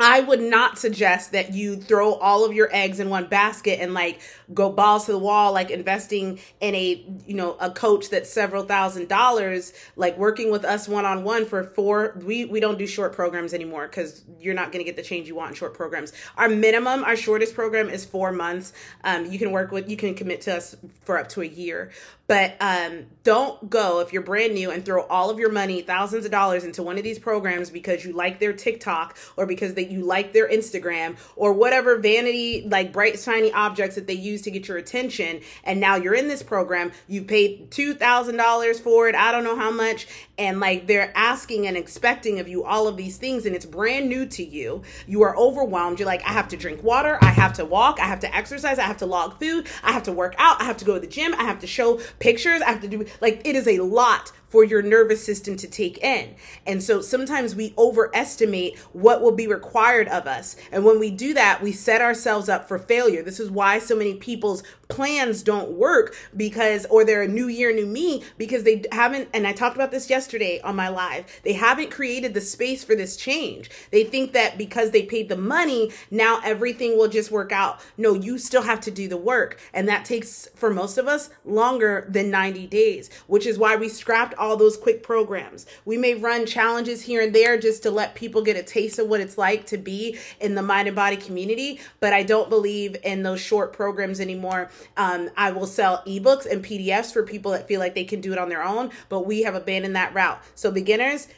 I 0.00 0.20
would 0.20 0.40
not 0.40 0.78
suggest 0.78 1.32
that 1.32 1.52
you 1.52 1.76
throw 1.76 2.14
all 2.14 2.46
of 2.46 2.54
your 2.54 2.70
eggs 2.72 3.00
in 3.00 3.10
one 3.10 3.26
basket 3.26 3.80
and 3.80 3.92
like 3.92 4.20
go 4.54 4.72
balls 4.72 5.04
to 5.06 5.12
the 5.12 5.18
wall, 5.18 5.52
like 5.52 5.70
investing 5.70 6.40
in 6.60 6.74
a, 6.74 7.04
you 7.26 7.34
know, 7.34 7.56
a 7.60 7.70
coach 7.70 8.08
that's 8.08 8.30
several 8.30 8.64
thousand 8.64 9.08
dollars, 9.08 9.74
like 9.96 10.16
working 10.16 10.50
with 10.50 10.64
us 10.64 10.88
one 10.88 11.04
on 11.04 11.22
one 11.22 11.44
for 11.44 11.62
four. 11.62 12.18
We, 12.24 12.46
we 12.46 12.60
don't 12.60 12.78
do 12.78 12.86
short 12.86 13.12
programs 13.12 13.52
anymore 13.52 13.88
because 13.88 14.22
you're 14.40 14.54
not 14.54 14.72
going 14.72 14.82
to 14.82 14.90
get 14.90 14.96
the 14.96 15.02
change 15.02 15.28
you 15.28 15.34
want 15.34 15.50
in 15.50 15.54
short 15.54 15.74
programs. 15.74 16.14
Our 16.38 16.48
minimum, 16.48 17.04
our 17.04 17.14
shortest 17.14 17.54
program 17.54 17.90
is 17.90 18.06
four 18.06 18.32
months. 18.32 18.72
Um, 19.04 19.26
you 19.26 19.38
can 19.38 19.52
work 19.52 19.70
with, 19.70 19.90
you 19.90 19.98
can 19.98 20.14
commit 20.14 20.40
to 20.42 20.56
us 20.56 20.76
for 21.02 21.18
up 21.18 21.28
to 21.30 21.42
a 21.42 21.46
year, 21.46 21.90
but 22.26 22.54
um, 22.60 23.06
don't 23.24 23.68
go 23.68 23.98
if 23.98 24.12
you're 24.12 24.22
brand 24.22 24.54
new 24.54 24.70
and 24.70 24.84
throw 24.84 25.02
all 25.06 25.30
of 25.30 25.40
your 25.40 25.50
money, 25.50 25.82
thousands 25.82 26.24
of 26.24 26.30
dollars, 26.30 26.62
into 26.62 26.80
one 26.80 26.96
of 26.96 27.02
these 27.02 27.18
programs 27.18 27.70
because 27.70 28.04
you 28.04 28.12
like 28.12 28.38
their 28.38 28.52
TikTok 28.52 29.16
or 29.36 29.46
because 29.46 29.74
they, 29.74 29.89
you 29.90 30.04
like 30.04 30.32
their 30.32 30.48
Instagram 30.48 31.16
or 31.36 31.52
whatever 31.52 31.96
vanity, 31.96 32.64
like 32.66 32.92
bright, 32.92 33.18
shiny 33.18 33.52
objects 33.52 33.96
that 33.96 34.06
they 34.06 34.14
use 34.14 34.42
to 34.42 34.50
get 34.50 34.68
your 34.68 34.76
attention. 34.76 35.40
And 35.64 35.80
now 35.80 35.96
you're 35.96 36.14
in 36.14 36.28
this 36.28 36.42
program, 36.42 36.92
you 37.08 37.22
paid 37.22 37.70
$2,000 37.70 38.80
for 38.80 39.08
it, 39.08 39.14
I 39.14 39.32
don't 39.32 39.44
know 39.44 39.56
how 39.56 39.70
much. 39.70 40.06
And 40.40 40.58
like 40.58 40.86
they're 40.86 41.12
asking 41.16 41.66
and 41.66 41.76
expecting 41.76 42.40
of 42.40 42.48
you 42.48 42.64
all 42.64 42.88
of 42.88 42.96
these 42.96 43.18
things, 43.18 43.46
and 43.46 43.54
it's 43.54 43.66
brand 43.66 44.08
new 44.08 44.26
to 44.26 44.44
you. 44.44 44.82
You 45.06 45.22
are 45.22 45.36
overwhelmed. 45.36 46.00
You're 46.00 46.06
like, 46.06 46.24
I 46.24 46.32
have 46.32 46.48
to 46.48 46.56
drink 46.56 46.82
water, 46.82 47.18
I 47.20 47.30
have 47.30 47.52
to 47.54 47.64
walk, 47.64 48.00
I 48.00 48.06
have 48.06 48.20
to 48.20 48.34
exercise, 48.34 48.78
I 48.78 48.84
have 48.84 48.96
to 48.98 49.06
log 49.06 49.38
food, 49.38 49.68
I 49.84 49.92
have 49.92 50.02
to 50.04 50.12
work 50.12 50.34
out, 50.38 50.60
I 50.60 50.64
have 50.64 50.78
to 50.78 50.84
go 50.84 50.94
to 50.94 51.00
the 51.00 51.06
gym, 51.06 51.34
I 51.34 51.44
have 51.44 51.60
to 51.60 51.66
show 51.66 52.00
pictures. 52.18 52.62
I 52.62 52.70
have 52.70 52.80
to 52.80 52.88
do 52.88 53.06
like 53.20 53.42
it 53.44 53.54
is 53.54 53.68
a 53.68 53.80
lot 53.80 54.32
for 54.48 54.64
your 54.64 54.82
nervous 54.82 55.24
system 55.24 55.56
to 55.56 55.68
take 55.68 55.98
in. 55.98 56.34
And 56.66 56.82
so 56.82 57.00
sometimes 57.00 57.54
we 57.54 57.72
overestimate 57.78 58.78
what 58.92 59.22
will 59.22 59.32
be 59.32 59.46
required 59.46 60.08
of 60.08 60.26
us. 60.26 60.56
And 60.72 60.84
when 60.84 60.98
we 60.98 61.10
do 61.10 61.34
that, 61.34 61.62
we 61.62 61.70
set 61.70 62.02
ourselves 62.02 62.48
up 62.48 62.66
for 62.66 62.78
failure. 62.78 63.22
This 63.22 63.38
is 63.38 63.50
why 63.50 63.78
so 63.78 63.94
many 63.94 64.14
people's 64.14 64.64
plans 64.90 65.42
don't 65.42 65.72
work 65.72 66.14
because, 66.36 66.86
or 66.86 67.04
they're 67.04 67.22
a 67.22 67.28
new 67.28 67.48
year, 67.48 67.72
new 67.72 67.86
me, 67.86 68.22
because 68.36 68.64
they 68.64 68.84
haven't, 68.92 69.28
and 69.32 69.46
I 69.46 69.52
talked 69.52 69.76
about 69.76 69.90
this 69.90 70.10
yesterday 70.10 70.60
on 70.62 70.76
my 70.76 70.88
live, 70.88 71.24
they 71.44 71.54
haven't 71.54 71.90
created 71.90 72.34
the 72.34 72.40
space 72.40 72.84
for 72.84 72.94
this 72.94 73.16
change. 73.16 73.70
They 73.90 74.04
think 74.04 74.32
that 74.32 74.58
because 74.58 74.90
they 74.90 75.02
paid 75.02 75.28
the 75.28 75.36
money, 75.36 75.92
now 76.10 76.40
everything 76.44 76.96
will 76.98 77.08
just 77.08 77.30
work 77.30 77.52
out. 77.52 77.80
No, 77.96 78.14
you 78.14 78.38
still 78.38 78.62
have 78.62 78.80
to 78.82 78.90
do 78.90 79.08
the 79.08 79.16
work. 79.16 79.60
And 79.72 79.88
that 79.88 80.04
takes, 80.04 80.48
for 80.54 80.70
most 80.70 80.98
of 80.98 81.06
us, 81.08 81.30
longer 81.44 82.06
than 82.08 82.30
90 82.30 82.66
days, 82.66 83.10
which 83.26 83.46
is 83.46 83.58
why 83.58 83.76
we 83.76 83.88
scrapped 83.88 84.34
all 84.34 84.56
those 84.56 84.76
quick 84.76 85.02
programs. 85.02 85.66
We 85.84 85.96
may 85.96 86.14
run 86.14 86.46
challenges 86.46 87.02
here 87.02 87.22
and 87.22 87.34
there 87.34 87.58
just 87.58 87.82
to 87.84 87.90
let 87.90 88.14
people 88.14 88.42
get 88.42 88.56
a 88.56 88.62
taste 88.62 88.98
of 88.98 89.08
what 89.08 89.20
it's 89.20 89.38
like 89.38 89.66
to 89.66 89.78
be 89.78 90.18
in 90.40 90.54
the 90.54 90.62
mind 90.62 90.88
and 90.88 90.96
body 90.96 91.16
community, 91.16 91.80
but 92.00 92.12
I 92.12 92.22
don't 92.22 92.50
believe 92.50 92.96
in 93.04 93.22
those 93.22 93.40
short 93.40 93.72
programs 93.72 94.20
anymore. 94.20 94.70
Um, 94.96 95.30
I 95.36 95.50
will 95.52 95.66
sell 95.66 96.02
ebooks 96.06 96.50
and 96.50 96.64
PDFs 96.64 97.12
for 97.12 97.22
people 97.22 97.52
that 97.52 97.68
feel 97.68 97.80
like 97.80 97.94
they 97.94 98.04
can 98.04 98.20
do 98.20 98.32
it 98.32 98.38
on 98.38 98.48
their 98.48 98.62
own, 98.62 98.90
but 99.08 99.26
we 99.26 99.42
have 99.42 99.54
abandoned 99.54 99.96
that 99.96 100.14
route. 100.14 100.42
So, 100.54 100.70
beginners, 100.70 101.28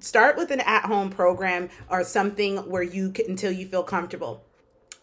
start 0.00 0.36
with 0.36 0.50
an 0.50 0.60
at 0.60 0.84
home 0.84 1.10
program 1.10 1.68
or 1.90 2.04
something 2.04 2.56
where 2.68 2.82
you 2.82 3.10
can, 3.10 3.26
until 3.30 3.52
you 3.52 3.66
feel 3.66 3.82
comfortable 3.82 4.45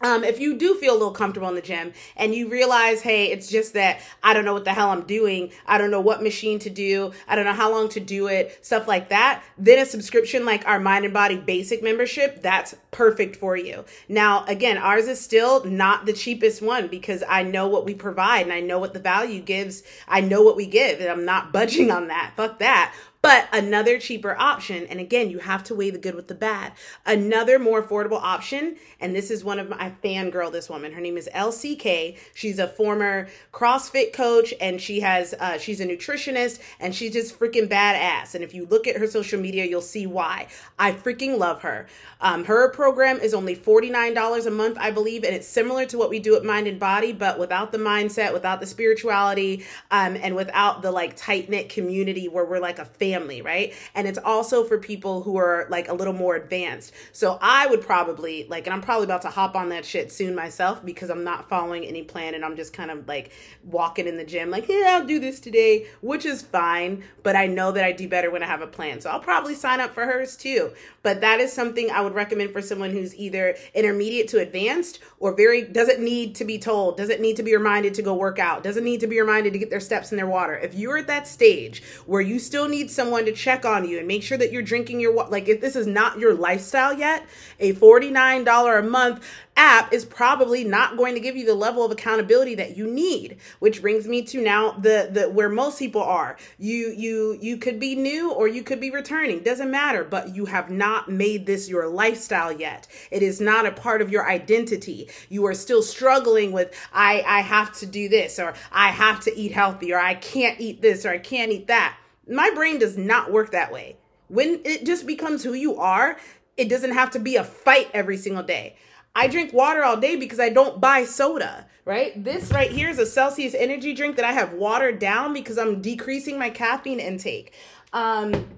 um, 0.04 0.22
if 0.22 0.38
you 0.38 0.58
do 0.58 0.74
feel 0.74 0.92
a 0.92 0.98
little 0.98 1.12
comfortable 1.12 1.48
in 1.48 1.54
the 1.54 1.62
gym 1.62 1.94
and 2.14 2.34
you 2.34 2.50
realize, 2.50 3.00
hey, 3.00 3.32
it's 3.32 3.48
just 3.48 3.72
that 3.72 4.00
I 4.22 4.34
don't 4.34 4.44
know 4.44 4.52
what 4.52 4.66
the 4.66 4.74
hell 4.74 4.90
I'm 4.90 5.04
doing, 5.04 5.50
I 5.66 5.78
don't 5.78 5.90
know 5.90 6.02
what 6.02 6.22
machine 6.22 6.58
to 6.58 6.70
do, 6.70 7.12
I 7.26 7.34
don't 7.34 7.46
know 7.46 7.54
how 7.54 7.72
long 7.72 7.88
to 7.88 8.00
do 8.00 8.26
it, 8.26 8.62
stuff 8.62 8.86
like 8.86 9.08
that, 9.08 9.42
then 9.56 9.78
a 9.78 9.86
subscription 9.86 10.44
like 10.44 10.68
our 10.68 10.78
Mind 10.78 11.06
and 11.06 11.14
Body 11.14 11.38
Basic 11.38 11.82
membership, 11.82 12.42
that's 12.42 12.74
perfect 12.90 13.36
for 13.36 13.56
you. 13.56 13.86
Now, 14.06 14.44
again, 14.44 14.76
ours 14.76 15.08
is 15.08 15.18
still 15.18 15.64
not 15.64 16.04
the 16.04 16.12
cheapest 16.12 16.60
one 16.60 16.88
because 16.88 17.24
I 17.26 17.42
know 17.42 17.66
what 17.66 17.86
we 17.86 17.94
provide 17.94 18.42
and 18.42 18.52
I 18.52 18.60
know 18.60 18.78
what 18.78 18.92
the 18.92 19.00
value 19.00 19.40
gives. 19.40 19.82
I 20.06 20.20
know 20.20 20.42
what 20.42 20.54
we 20.54 20.66
give 20.66 21.00
and 21.00 21.08
I'm 21.08 21.24
not 21.24 21.50
budging 21.50 21.90
on 21.90 22.08
that. 22.08 22.34
Fuck 22.36 22.58
that. 22.58 22.94
But 23.24 23.48
another 23.54 23.98
cheaper 23.98 24.36
option, 24.38 24.86
and 24.88 25.00
again, 25.00 25.30
you 25.30 25.38
have 25.38 25.64
to 25.64 25.74
weigh 25.74 25.88
the 25.88 25.96
good 25.96 26.14
with 26.14 26.28
the 26.28 26.34
bad. 26.34 26.72
Another 27.06 27.58
more 27.58 27.82
affordable 27.82 28.20
option, 28.20 28.76
and 29.00 29.16
this 29.16 29.30
is 29.30 29.42
one 29.42 29.58
of 29.58 29.70
my 29.70 29.94
fangirl 30.04 30.52
this 30.52 30.68
woman. 30.68 30.92
Her 30.92 31.00
name 31.00 31.16
is 31.16 31.26
LCK. 31.34 32.18
She's 32.34 32.58
a 32.58 32.68
former 32.68 33.28
CrossFit 33.50 34.12
coach, 34.12 34.52
and 34.60 34.78
she 34.78 35.00
has 35.00 35.32
uh, 35.40 35.56
she's 35.56 35.80
a 35.80 35.86
nutritionist, 35.86 36.60
and 36.78 36.94
she's 36.94 37.14
just 37.14 37.38
freaking 37.40 37.66
badass. 37.66 38.34
And 38.34 38.44
if 38.44 38.52
you 38.52 38.66
look 38.66 38.86
at 38.86 38.98
her 38.98 39.06
social 39.06 39.40
media, 39.40 39.64
you'll 39.64 39.80
see 39.80 40.06
why. 40.06 40.48
I 40.78 40.92
freaking 40.92 41.38
love 41.38 41.62
her. 41.62 41.86
Um, 42.20 42.44
her 42.44 42.70
program 42.72 43.20
is 43.20 43.32
only 43.32 43.54
forty 43.54 43.88
nine 43.88 44.12
dollars 44.12 44.44
a 44.44 44.50
month, 44.50 44.76
I 44.78 44.90
believe, 44.90 45.24
and 45.24 45.34
it's 45.34 45.48
similar 45.48 45.86
to 45.86 45.96
what 45.96 46.10
we 46.10 46.18
do 46.18 46.36
at 46.36 46.44
Mind 46.44 46.66
and 46.66 46.78
Body, 46.78 47.14
but 47.14 47.38
without 47.38 47.72
the 47.72 47.78
mindset, 47.78 48.34
without 48.34 48.60
the 48.60 48.66
spirituality, 48.66 49.64
um, 49.90 50.14
and 50.14 50.36
without 50.36 50.82
the 50.82 50.90
like 50.90 51.16
tight 51.16 51.48
knit 51.48 51.70
community 51.70 52.28
where 52.28 52.44
we're 52.44 52.60
like 52.60 52.78
a 52.78 52.84
family 52.84 53.13
family, 53.14 53.42
right? 53.42 53.74
And 53.94 54.06
it's 54.06 54.18
also 54.18 54.64
for 54.64 54.78
people 54.78 55.22
who 55.22 55.36
are 55.36 55.66
like 55.70 55.88
a 55.88 55.94
little 55.94 56.12
more 56.12 56.36
advanced. 56.36 56.92
So 57.12 57.38
I 57.40 57.66
would 57.66 57.80
probably 57.80 58.46
like, 58.48 58.66
and 58.66 58.74
I'm 58.74 58.80
probably 58.80 59.04
about 59.04 59.22
to 59.22 59.28
hop 59.28 59.56
on 59.56 59.68
that 59.70 59.84
shit 59.84 60.12
soon 60.12 60.34
myself 60.34 60.84
because 60.84 61.10
I'm 61.10 61.24
not 61.24 61.48
following 61.48 61.84
any 61.84 62.02
plan 62.02 62.34
and 62.34 62.44
I'm 62.44 62.56
just 62.56 62.72
kind 62.72 62.90
of 62.90 63.06
like 63.06 63.32
walking 63.64 64.06
in 64.06 64.16
the 64.16 64.24
gym, 64.24 64.50
like, 64.50 64.68
yeah, 64.68 64.98
I'll 64.98 65.06
do 65.06 65.18
this 65.18 65.40
today, 65.40 65.86
which 66.00 66.24
is 66.24 66.42
fine. 66.42 67.04
But 67.22 67.36
I 67.36 67.46
know 67.46 67.72
that 67.72 67.84
I 67.84 67.92
do 67.92 68.08
better 68.08 68.30
when 68.30 68.42
I 68.42 68.46
have 68.46 68.62
a 68.62 68.66
plan. 68.66 69.00
So 69.00 69.10
I'll 69.10 69.20
probably 69.20 69.54
sign 69.54 69.80
up 69.80 69.94
for 69.94 70.04
hers 70.04 70.36
too. 70.36 70.72
But 71.02 71.20
that 71.20 71.40
is 71.40 71.52
something 71.52 71.90
I 71.90 72.00
would 72.00 72.14
recommend 72.14 72.52
for 72.52 72.62
someone 72.62 72.90
who's 72.90 73.14
either 73.14 73.56
intermediate 73.74 74.28
to 74.28 74.40
advanced 74.40 75.00
or 75.20 75.34
very 75.34 75.62
doesn't 75.62 76.00
need 76.00 76.34
to 76.36 76.44
be 76.44 76.58
told, 76.58 76.96
doesn't 76.96 77.20
need 77.20 77.36
to 77.36 77.42
be 77.42 77.54
reminded 77.56 77.94
to 77.94 78.02
go 78.02 78.14
work 78.14 78.38
out, 78.38 78.62
doesn't 78.62 78.84
need 78.84 79.00
to 79.00 79.06
be 79.06 79.20
reminded 79.20 79.52
to 79.52 79.58
get 79.58 79.70
their 79.70 79.80
steps 79.80 80.10
in 80.12 80.16
their 80.16 80.26
water. 80.26 80.56
If 80.56 80.74
you're 80.74 80.98
at 80.98 81.06
that 81.06 81.26
stage 81.26 81.82
where 82.06 82.20
you 82.20 82.38
still 82.38 82.68
need 82.68 82.90
someone 83.04 83.26
to 83.26 83.32
check 83.32 83.64
on 83.66 83.86
you 83.86 83.98
and 83.98 84.08
make 84.08 84.22
sure 84.22 84.38
that 84.38 84.50
you're 84.50 84.62
drinking 84.62 84.98
your 84.98 85.12
water, 85.12 85.30
like 85.30 85.46
if 85.46 85.60
this 85.60 85.76
is 85.76 85.86
not 85.86 86.18
your 86.18 86.34
lifestyle 86.34 86.94
yet, 86.94 87.26
a 87.60 87.74
$49 87.74 88.78
a 88.78 88.82
month 88.82 89.24
app 89.56 89.92
is 89.92 90.04
probably 90.04 90.64
not 90.64 90.96
going 90.96 91.14
to 91.14 91.20
give 91.20 91.36
you 91.36 91.46
the 91.46 91.54
level 91.54 91.84
of 91.84 91.92
accountability 91.92 92.56
that 92.56 92.76
you 92.76 92.90
need 92.90 93.36
which 93.60 93.80
brings 93.80 94.08
me 94.08 94.20
to 94.20 94.40
now 94.40 94.72
the 94.72 95.08
the 95.12 95.28
where 95.30 95.48
most 95.48 95.78
people 95.78 96.02
are. 96.02 96.36
You 96.58 96.92
you 96.96 97.38
you 97.40 97.56
could 97.58 97.78
be 97.78 97.94
new 97.94 98.32
or 98.32 98.48
you 98.48 98.64
could 98.64 98.80
be 98.80 98.90
returning 98.90 99.44
doesn't 99.44 99.70
matter 99.70 100.02
but 100.02 100.34
you 100.34 100.46
have 100.46 100.70
not 100.70 101.08
made 101.08 101.46
this 101.46 101.68
your 101.68 101.86
lifestyle 101.86 102.50
yet. 102.50 102.88
It 103.12 103.22
is 103.22 103.40
not 103.40 103.66
a 103.66 103.70
part 103.70 104.02
of 104.02 104.10
your 104.10 104.28
identity. 104.28 105.08
You 105.28 105.46
are 105.46 105.54
still 105.54 105.82
struggling 105.82 106.50
with 106.50 106.74
i 106.92 107.22
i 107.26 107.40
have 107.40 107.72
to 107.78 107.86
do 107.86 108.08
this 108.08 108.38
or 108.38 108.54
i 108.72 108.88
have 108.88 109.20
to 109.20 109.38
eat 109.38 109.52
healthy 109.52 109.92
or 109.92 110.00
i 110.00 110.14
can't 110.14 110.58
eat 110.58 110.82
this 110.82 111.06
or 111.06 111.10
i 111.10 111.18
can't 111.18 111.52
eat 111.52 111.68
that 111.68 111.96
my 112.28 112.50
brain 112.54 112.78
does 112.78 112.96
not 112.96 113.30
work 113.30 113.50
that 113.52 113.72
way 113.72 113.96
when 114.28 114.60
it 114.64 114.84
just 114.84 115.06
becomes 115.06 115.42
who 115.42 115.52
you 115.52 115.76
are 115.76 116.16
it 116.56 116.68
doesn't 116.68 116.92
have 116.92 117.10
to 117.10 117.18
be 117.18 117.36
a 117.36 117.44
fight 117.44 117.88
every 117.92 118.16
single 118.16 118.42
day 118.42 118.76
I 119.14 119.28
drink 119.28 119.52
water 119.52 119.84
all 119.84 119.96
day 119.96 120.16
because 120.16 120.40
I 120.40 120.48
don't 120.48 120.80
buy 120.80 121.04
soda, 121.04 121.66
right? 121.84 122.22
This 122.22 122.50
right 122.50 122.70
here 122.70 122.88
is 122.88 122.98
a 122.98 123.06
Celsius 123.06 123.54
energy 123.54 123.94
drink 123.94 124.16
that 124.16 124.24
I 124.24 124.32
have 124.32 124.54
watered 124.54 124.98
down 124.98 125.32
because 125.32 125.56
I'm 125.56 125.80
decreasing 125.80 126.38
my 126.38 126.50
caffeine 126.50 126.98
intake. 126.98 127.52
Um, 127.92 128.48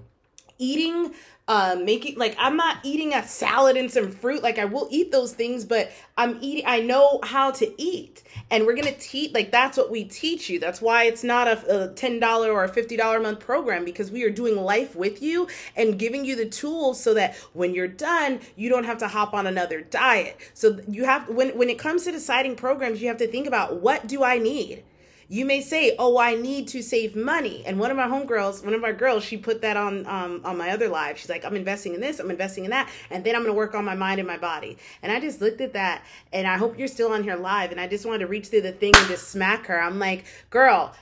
eating 0.57 1.13
uh, 1.47 1.77
making 1.81 2.17
like 2.17 2.35
I'm 2.37 2.57
not 2.57 2.79
eating 2.83 3.13
a 3.13 3.25
salad 3.25 3.77
and 3.77 3.89
some 3.89 4.11
fruit. 4.11 4.43
Like 4.43 4.59
I 4.59 4.65
will 4.65 4.87
eat 4.91 5.11
those 5.11 5.33
things, 5.33 5.63
but 5.63 5.91
I'm 6.17 6.37
eating. 6.41 6.65
I 6.67 6.81
know 6.81 7.21
how 7.23 7.51
to 7.51 7.81
eat, 7.81 8.23
and 8.51 8.65
we're 8.65 8.75
gonna 8.75 8.91
teach. 8.91 9.33
Like 9.33 9.51
that's 9.51 9.77
what 9.77 9.89
we 9.89 10.03
teach 10.03 10.49
you. 10.49 10.59
That's 10.59 10.81
why 10.81 11.05
it's 11.05 11.23
not 11.23 11.47
a, 11.47 11.85
a 11.85 11.93
ten 11.93 12.19
dollar 12.19 12.51
or 12.51 12.65
a 12.65 12.69
fifty 12.69 12.97
dollar 12.97 13.17
a 13.17 13.21
month 13.21 13.39
program 13.39 13.85
because 13.85 14.11
we 14.11 14.23
are 14.23 14.29
doing 14.29 14.57
life 14.57 14.95
with 14.95 15.21
you 15.21 15.47
and 15.77 15.97
giving 15.97 16.25
you 16.25 16.35
the 16.35 16.47
tools 16.47 17.01
so 17.01 17.13
that 17.13 17.35
when 17.53 17.73
you're 17.73 17.87
done, 17.87 18.41
you 18.57 18.69
don't 18.69 18.83
have 18.83 18.97
to 18.97 19.07
hop 19.07 19.33
on 19.33 19.47
another 19.47 19.79
diet. 19.81 20.37
So 20.53 20.79
you 20.89 21.05
have 21.05 21.29
when 21.29 21.57
when 21.57 21.69
it 21.69 21.79
comes 21.79 22.03
to 22.03 22.11
deciding 22.11 22.57
programs, 22.57 23.01
you 23.01 23.07
have 23.07 23.17
to 23.17 23.27
think 23.27 23.47
about 23.47 23.81
what 23.81 24.05
do 24.05 24.21
I 24.21 24.37
need 24.37 24.83
you 25.29 25.45
may 25.45 25.61
say, 25.61 25.95
"Oh, 25.99 26.17
I 26.17 26.35
need 26.35 26.67
to 26.69 26.81
save 26.81 27.15
money." 27.15 27.63
And 27.65 27.79
one 27.79 27.91
of 27.91 27.97
my 27.97 28.07
homegirls, 28.07 28.63
one 28.63 28.73
of 28.73 28.83
our 28.83 28.93
girls, 28.93 29.23
she 29.23 29.37
put 29.37 29.61
that 29.61 29.77
on 29.77 30.05
um, 30.05 30.41
on 30.43 30.57
my 30.57 30.71
other 30.71 30.87
live. 30.87 31.17
She's 31.17 31.29
like, 31.29 31.45
"I'm 31.45 31.55
investing 31.55 31.93
in 31.93 32.01
this, 32.01 32.19
I'm 32.19 32.31
investing 32.31 32.65
in 32.65 32.71
that, 32.71 32.89
and 33.09 33.23
then 33.23 33.35
I'm 33.35 33.41
going 33.41 33.53
to 33.53 33.57
work 33.57 33.75
on 33.75 33.85
my 33.85 33.95
mind 33.95 34.19
and 34.19 34.27
my 34.27 34.37
body." 34.37 34.77
And 35.01 35.11
I 35.11 35.19
just 35.19 35.41
looked 35.41 35.61
at 35.61 35.73
that, 35.73 36.03
and 36.31 36.47
I 36.47 36.57
hope 36.57 36.77
you're 36.77 36.87
still 36.87 37.11
on 37.11 37.23
here 37.23 37.35
live. 37.35 37.71
And 37.71 37.79
I 37.79 37.87
just 37.87 38.05
wanted 38.05 38.19
to 38.19 38.27
reach 38.27 38.47
through 38.47 38.61
the 38.61 38.71
thing 38.71 38.93
and 38.95 39.07
just 39.07 39.29
smack 39.29 39.65
her. 39.67 39.81
I'm 39.81 39.99
like, 39.99 40.25
"Girl, 40.49 40.93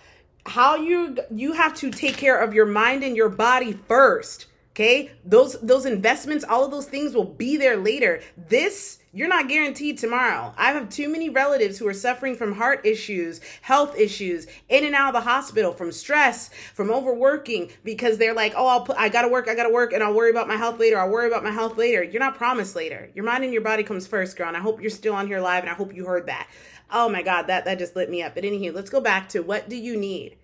how 0.45 0.75
you 0.75 1.17
you 1.31 1.53
have 1.53 1.73
to 1.75 1.91
take 1.91 2.17
care 2.17 2.37
of 2.37 2.53
your 2.53 2.65
mind 2.65 3.03
and 3.03 3.15
your 3.15 3.29
body 3.29 3.73
first, 3.87 4.47
Okay? 4.75 5.11
Those 5.23 5.57
those 5.61 5.85
investments, 5.85 6.43
all 6.43 6.65
of 6.65 6.71
those 6.71 6.85
things 6.85 7.15
will 7.15 7.23
be 7.23 7.55
there 7.55 7.77
later. 7.77 8.21
This 8.35 8.99
you're 9.15 9.29
not 9.29 9.47
guaranteed 9.47 9.97
tomorrow. 9.97 10.53
I 10.57 10.73
have 10.73 10.89
too 10.89 11.07
many 11.07 11.29
relatives 11.29 11.77
who 11.77 11.87
are 11.87 11.93
suffering 11.93 12.35
from 12.35 12.51
heart 12.51 12.85
issues, 12.85 13.39
health 13.61 13.97
issues, 13.97 14.45
in 14.67 14.83
and 14.83 14.93
out 14.93 15.15
of 15.15 15.23
the 15.23 15.29
hospital 15.29 15.71
from 15.71 15.93
stress, 15.93 16.49
from 16.73 16.91
overworking 16.91 17.71
because 17.85 18.17
they're 18.17 18.33
like, 18.33 18.53
"Oh, 18.57 18.67
I'll 18.67 18.81
put 18.81 18.97
I 18.97 19.07
got 19.07 19.21
to 19.21 19.29
work, 19.29 19.47
I 19.47 19.55
got 19.55 19.63
to 19.63 19.73
work 19.73 19.93
and 19.93 20.03
I'll 20.03 20.13
worry 20.13 20.31
about 20.31 20.49
my 20.49 20.57
health 20.57 20.79
later. 20.79 20.99
I'll 20.99 21.09
worry 21.09 21.27
about 21.27 21.45
my 21.45 21.51
health 21.51 21.77
later." 21.77 22.03
You're 22.03 22.19
not 22.19 22.35
promised 22.35 22.75
later. 22.75 23.09
Your 23.15 23.23
mind 23.23 23.45
and 23.45 23.53
your 23.53 23.61
body 23.61 23.83
comes 23.83 24.05
first, 24.05 24.35
girl. 24.35 24.49
And 24.49 24.57
I 24.57 24.59
hope 24.59 24.81
you're 24.81 24.89
still 24.89 25.15
on 25.15 25.27
here 25.27 25.39
live 25.39 25.63
and 25.63 25.69
I 25.69 25.75
hope 25.75 25.95
you 25.95 26.05
heard 26.05 26.25
that. 26.25 26.49
Oh 26.91 27.07
my 27.07 27.21
god, 27.21 27.43
that 27.47 27.63
that 27.63 27.79
just 27.79 27.95
lit 27.95 28.09
me 28.09 28.21
up. 28.21 28.35
But 28.35 28.43
anywho, 28.43 28.73
let's 28.73 28.89
go 28.89 28.99
back 28.99 29.29
to 29.29 29.39
what 29.39 29.69
do 29.69 29.77
you 29.77 29.95
need? 29.95 30.35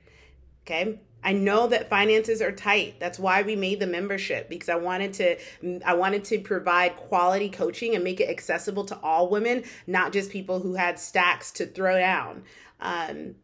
Okay? 0.66 0.98
I 1.24 1.34
know 1.34 1.68
that 1.68 1.90
finances 1.90 2.42
are 2.42 2.52
tight. 2.52 3.00
That's 3.00 3.20
why 3.20 3.44
we 3.44 3.56
made 3.56 3.80
the 3.80 3.88
membership 3.88 4.50
because 4.50 4.70
I 4.70 4.76
wanted 4.76 5.14
to 5.14 5.38
I 5.86 5.94
wanted 5.94 6.24
to 6.26 6.40
provide 6.40 6.96
quality 6.96 7.50
coaching 7.50 7.96
and 7.96 8.04
make 8.04 8.20
it 8.20 8.30
accessible 8.30 8.86
to 8.86 9.00
all 9.04 9.30
women, 9.30 9.64
not 9.86 10.14
just 10.14 10.32
people 10.32 10.60
who 10.60 10.76
had 10.76 11.00
stacks 11.00 11.52
to 11.54 11.66
throw 11.66 11.98
down. 11.98 12.44
Um, 12.80 13.36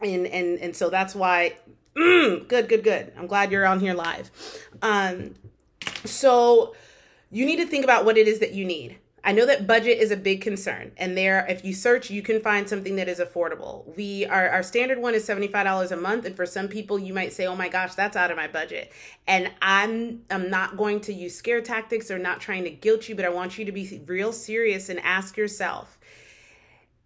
and 0.00 0.26
and 0.26 0.58
and 0.58 0.76
so 0.76 0.90
that's 0.90 1.14
why 1.14 1.56
mm, 1.96 2.46
good 2.48 2.68
good 2.68 2.82
good. 2.82 3.12
I'm 3.16 3.26
glad 3.26 3.52
you're 3.52 3.66
on 3.66 3.80
here 3.80 3.94
live. 3.94 4.30
Um, 4.82 5.34
so 6.04 6.74
you 7.30 7.46
need 7.46 7.56
to 7.56 7.66
think 7.66 7.84
about 7.84 8.04
what 8.04 8.18
it 8.18 8.26
is 8.26 8.40
that 8.40 8.52
you 8.52 8.64
need. 8.64 8.98
I 9.26 9.32
know 9.32 9.44
that 9.44 9.66
budget 9.66 9.98
is 9.98 10.12
a 10.12 10.16
big 10.16 10.40
concern, 10.40 10.92
and 10.96 11.18
there, 11.18 11.44
if 11.48 11.64
you 11.64 11.74
search, 11.74 12.10
you 12.10 12.22
can 12.22 12.40
find 12.40 12.68
something 12.68 12.94
that 12.94 13.08
is 13.08 13.18
affordable. 13.18 13.84
We 13.96 14.24
our 14.24 14.48
our 14.48 14.62
standard 14.62 14.98
one 14.98 15.16
is 15.16 15.24
seventy 15.24 15.48
five 15.48 15.64
dollars 15.64 15.90
a 15.90 15.96
month, 15.96 16.26
and 16.26 16.36
for 16.36 16.46
some 16.46 16.68
people, 16.68 16.96
you 16.96 17.12
might 17.12 17.32
say, 17.32 17.44
"Oh 17.44 17.56
my 17.56 17.68
gosh, 17.68 17.96
that's 17.96 18.16
out 18.16 18.30
of 18.30 18.36
my 18.36 18.46
budget." 18.46 18.92
And 19.26 19.50
I'm 19.60 20.22
I'm 20.30 20.48
not 20.48 20.76
going 20.76 21.00
to 21.02 21.12
use 21.12 21.34
scare 21.34 21.60
tactics 21.60 22.08
or 22.08 22.18
not 22.18 22.40
trying 22.40 22.62
to 22.64 22.70
guilt 22.70 23.08
you, 23.08 23.16
but 23.16 23.24
I 23.24 23.30
want 23.30 23.58
you 23.58 23.64
to 23.64 23.72
be 23.72 24.00
real 24.06 24.32
serious 24.32 24.88
and 24.88 25.00
ask 25.00 25.36
yourself 25.36 25.98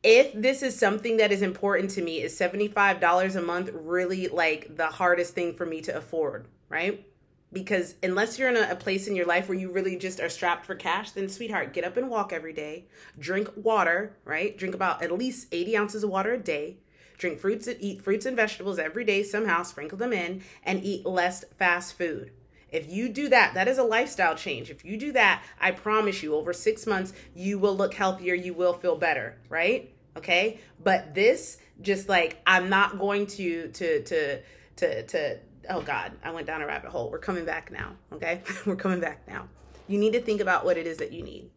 if 0.03 0.33
this 0.35 0.63
is 0.63 0.79
something 0.79 1.19
that 1.19 1.33
is 1.33 1.43
important 1.43 1.91
to 1.91 2.03
me 2.03 2.23
is 2.23 2.39
$75 2.39 3.37
a 3.37 3.43
month 3.43 3.71
really 3.75 4.29
like 4.29 4.77
the 4.77 4.87
hardest 4.87 5.35
thing 5.35 5.53
for 5.55 5.67
me 5.67 5.83
to 5.83 5.95
afford 5.95 6.47
right 6.71 7.07
because 7.53 7.95
unless 8.03 8.39
you're 8.39 8.49
in 8.49 8.57
a, 8.57 8.73
a, 8.73 8.77
place 8.77 9.07
in 9.07 9.17
your 9.17 9.27
life 9.27 9.49
where 9.49 9.59
you 9.59 9.71
really 9.71 9.97
just 9.97 10.21
are 10.21 10.29
strapped 10.29 10.65
for 10.65 10.75
cash 10.75 11.11
then 11.13 11.29
sweetheart 11.29 11.73
get 11.73 11.85
up 11.85 11.97
and 11.97 12.09
walk 12.09 12.33
every 12.33 12.53
day. 12.53 12.87
Drink 13.19 13.51
water 13.57 14.17
right? 14.25 14.57
Drink 14.57 14.75
about 14.75 15.03
at 15.03 15.13
least 15.13 15.49
80 15.53 15.77
ounces 15.77 16.05
of 16.05 16.11
water 16.11 16.35
a 16.35 16.39
day. 16.39 16.79
Drink 17.19 17.39
fruits 17.39 17.67
and 17.67 17.77
eat 17.81 18.03
fruits 18.03 18.27
and 18.27 18.37
vegetables 18.37 18.79
every 18.79 19.05
day 19.05 19.23
somehow 19.23 19.63
sprinkle 19.63 19.99
them 19.99 20.13
in 20.13 20.43
and 20.63 20.85
eat 20.85 21.05
less 21.05 21.45
fast 21.59 21.99
food. 21.99 22.33
If 22.71 22.91
you 22.91 23.09
do 23.09 23.29
that 23.29 23.55
that 23.55 23.69
is 23.69 23.79
a 23.79 23.83
lifestyle 23.83 24.37
change. 24.37 24.71
If 24.71 24.85
you 24.85 24.97
do 24.97 25.13
that 25.13 25.43
i 25.61 25.71
promise 25.73 26.23
you 26.23 26.35
over 26.35 26.53
six 26.53 26.87
months 26.87 27.13
you 27.35 27.59
will 27.59 27.77
look 27.77 27.95
healthier 27.95 28.35
you 28.35 28.55
will 28.55 28.75
feel 28.75 28.97
better 28.97 29.39
right? 29.49 29.93
Okay? 30.17 30.61
But 30.83 31.15
this 31.15 31.59
just 31.81 32.09
like 32.09 32.41
i'm 32.47 32.69
not 32.69 32.99
going 32.99 33.27
to 33.27 33.69
to 33.69 34.03
to 34.05 34.41
to 34.77 35.07
to 35.07 35.39
oh 35.69 35.83
God, 35.83 36.13
I 36.23 36.31
went 36.31 36.47
down 36.47 36.63
a 36.63 36.67
rabbit 36.67 36.91
hole. 36.91 37.11
We're 37.11 37.19
coming 37.19 37.45
back 37.45 37.71
now. 37.71 37.97
Okay. 38.13 38.43
We're 38.67 38.77
coming 38.77 39.01
back 39.01 39.27
now. 39.29 39.49
You 39.89 39.99
need 39.99 40.13
to 40.13 40.21
think 40.21 40.41
about 40.41 40.65
what 40.65 40.77
it 40.79 40.87
is 40.87 40.99
that 40.99 41.13
you 41.13 41.23
need. 41.23 41.51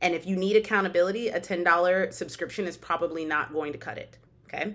And 0.00 0.14
if 0.14 0.26
you 0.26 0.36
need 0.36 0.56
accountability, 0.56 1.28
a 1.28 1.40
$10 1.40 2.12
subscription 2.12 2.66
is 2.66 2.76
probably 2.76 3.24
not 3.24 3.52
going 3.52 3.72
to 3.72 3.78
cut 3.78 3.98
it. 3.98 4.18
Okay. 4.46 4.74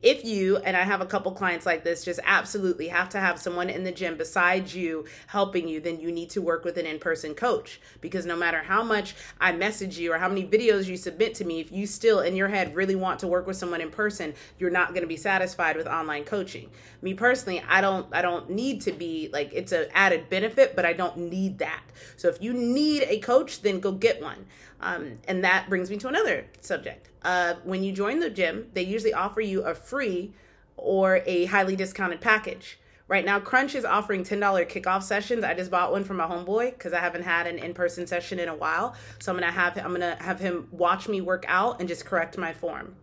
If 0.00 0.24
you, 0.24 0.58
and 0.58 0.76
I 0.76 0.82
have 0.82 1.00
a 1.00 1.06
couple 1.06 1.32
clients 1.32 1.66
like 1.66 1.82
this, 1.82 2.04
just 2.04 2.20
absolutely 2.24 2.86
have 2.86 3.08
to 3.10 3.18
have 3.18 3.40
someone 3.40 3.68
in 3.68 3.82
the 3.82 3.90
gym 3.90 4.16
besides 4.16 4.74
you 4.74 5.06
helping 5.26 5.66
you, 5.66 5.80
then 5.80 5.98
you 5.98 6.12
need 6.12 6.30
to 6.30 6.40
work 6.40 6.64
with 6.64 6.76
an 6.76 6.86
in 6.86 7.00
person 7.00 7.34
coach. 7.34 7.80
Because 8.00 8.24
no 8.24 8.36
matter 8.36 8.62
how 8.62 8.84
much 8.84 9.16
I 9.40 9.50
message 9.50 9.98
you 9.98 10.12
or 10.12 10.18
how 10.18 10.28
many 10.28 10.46
videos 10.46 10.86
you 10.86 10.96
submit 10.96 11.34
to 11.36 11.44
me, 11.44 11.58
if 11.58 11.72
you 11.72 11.84
still 11.84 12.20
in 12.20 12.36
your 12.36 12.46
head 12.46 12.76
really 12.76 12.94
want 12.94 13.18
to 13.20 13.26
work 13.26 13.48
with 13.48 13.56
someone 13.56 13.80
in 13.80 13.90
person, 13.90 14.34
you're 14.60 14.70
not 14.70 14.90
going 14.90 15.02
to 15.02 15.08
be 15.08 15.16
satisfied 15.16 15.76
with 15.76 15.88
online 15.88 16.24
coaching. 16.24 16.70
Me 17.02 17.12
personally, 17.12 17.60
I 17.68 17.80
don't, 17.80 18.06
I 18.14 18.22
don't 18.22 18.50
need 18.50 18.80
to 18.82 18.92
be 18.92 19.30
like, 19.32 19.52
it's 19.52 19.72
an 19.72 19.88
added 19.94 20.30
benefit, 20.30 20.76
but 20.76 20.84
I 20.84 20.92
don't 20.92 21.18
need 21.18 21.58
that. 21.58 21.82
So 22.16 22.28
if 22.28 22.40
you 22.40 22.52
need 22.52 23.02
a 23.08 23.18
coach, 23.18 23.62
then 23.62 23.80
go 23.80 23.90
get 23.90 24.22
one. 24.22 24.46
Um, 24.80 25.18
and 25.26 25.44
that 25.44 25.68
brings 25.68 25.90
me 25.90 25.96
to 25.98 26.08
another 26.08 26.46
subject. 26.60 27.10
Uh, 27.22 27.54
when 27.64 27.82
you 27.82 27.92
join 27.92 28.20
the 28.20 28.30
gym, 28.30 28.68
they 28.74 28.82
usually 28.82 29.12
offer 29.12 29.40
you 29.40 29.62
a 29.62 29.74
free 29.74 30.32
or 30.76 31.22
a 31.26 31.46
highly 31.46 31.76
discounted 31.76 32.20
package. 32.20 32.78
Right 33.08 33.24
now, 33.24 33.40
Crunch 33.40 33.74
is 33.74 33.86
offering 33.86 34.22
$10 34.22 34.40
kickoff 34.68 35.02
sessions. 35.02 35.42
I 35.42 35.54
just 35.54 35.70
bought 35.70 35.92
one 35.92 36.04
for 36.04 36.12
my 36.12 36.26
homeboy 36.26 36.72
because 36.72 36.92
I 36.92 37.00
haven't 37.00 37.22
had 37.22 37.46
an 37.46 37.58
in-person 37.58 38.06
session 38.06 38.38
in 38.38 38.48
a 38.48 38.54
while. 38.54 38.94
So 39.18 39.32
I'm 39.32 39.38
gonna 39.38 39.50
have 39.50 39.78
I'm 39.78 39.92
gonna 39.92 40.16
have 40.20 40.38
him 40.38 40.68
watch 40.70 41.08
me 41.08 41.22
work 41.22 41.46
out 41.48 41.80
and 41.80 41.88
just 41.88 42.04
correct 42.04 42.36
my 42.36 42.52
form. 42.52 42.94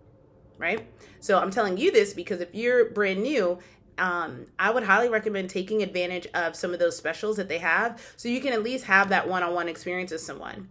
Right? 0.59 0.87
So 1.19 1.39
I'm 1.39 1.49
telling 1.49 1.77
you 1.77 1.91
this 1.91 2.13
because 2.13 2.39
if 2.39 2.53
you're 2.53 2.91
brand 2.91 3.21
new 3.21 3.59
um, 3.97 4.45
I 4.59 4.71
would 4.71 4.83
highly 4.83 5.07
recommend 5.09 5.49
taking 5.49 5.81
advantage 5.81 6.27
of 6.33 6.55
some 6.55 6.73
of 6.73 6.79
those 6.79 6.97
specials 6.97 7.37
that 7.37 7.47
they 7.47 7.59
have 7.59 8.01
so 8.17 8.27
you 8.27 8.41
can 8.41 8.51
at 8.51 8.61
least 8.61 8.83
have 8.85 9.07
that 9.09 9.27
one 9.27 9.41
on 9.41 9.53
one 9.53 9.69
experience 9.69 10.11
with 10.11 10.19
someone 10.19 10.69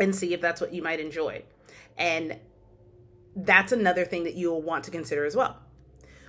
and 0.00 0.14
see 0.14 0.34
if 0.34 0.40
that's 0.40 0.60
what 0.60 0.72
you 0.72 0.82
might 0.82 1.00
enjoy. 1.00 1.42
And 1.96 2.38
that's 3.34 3.72
another 3.72 4.04
thing 4.04 4.24
that 4.24 4.34
you'll 4.34 4.62
want 4.62 4.84
to 4.84 4.90
consider 4.90 5.24
as 5.24 5.36
well. 5.36 5.60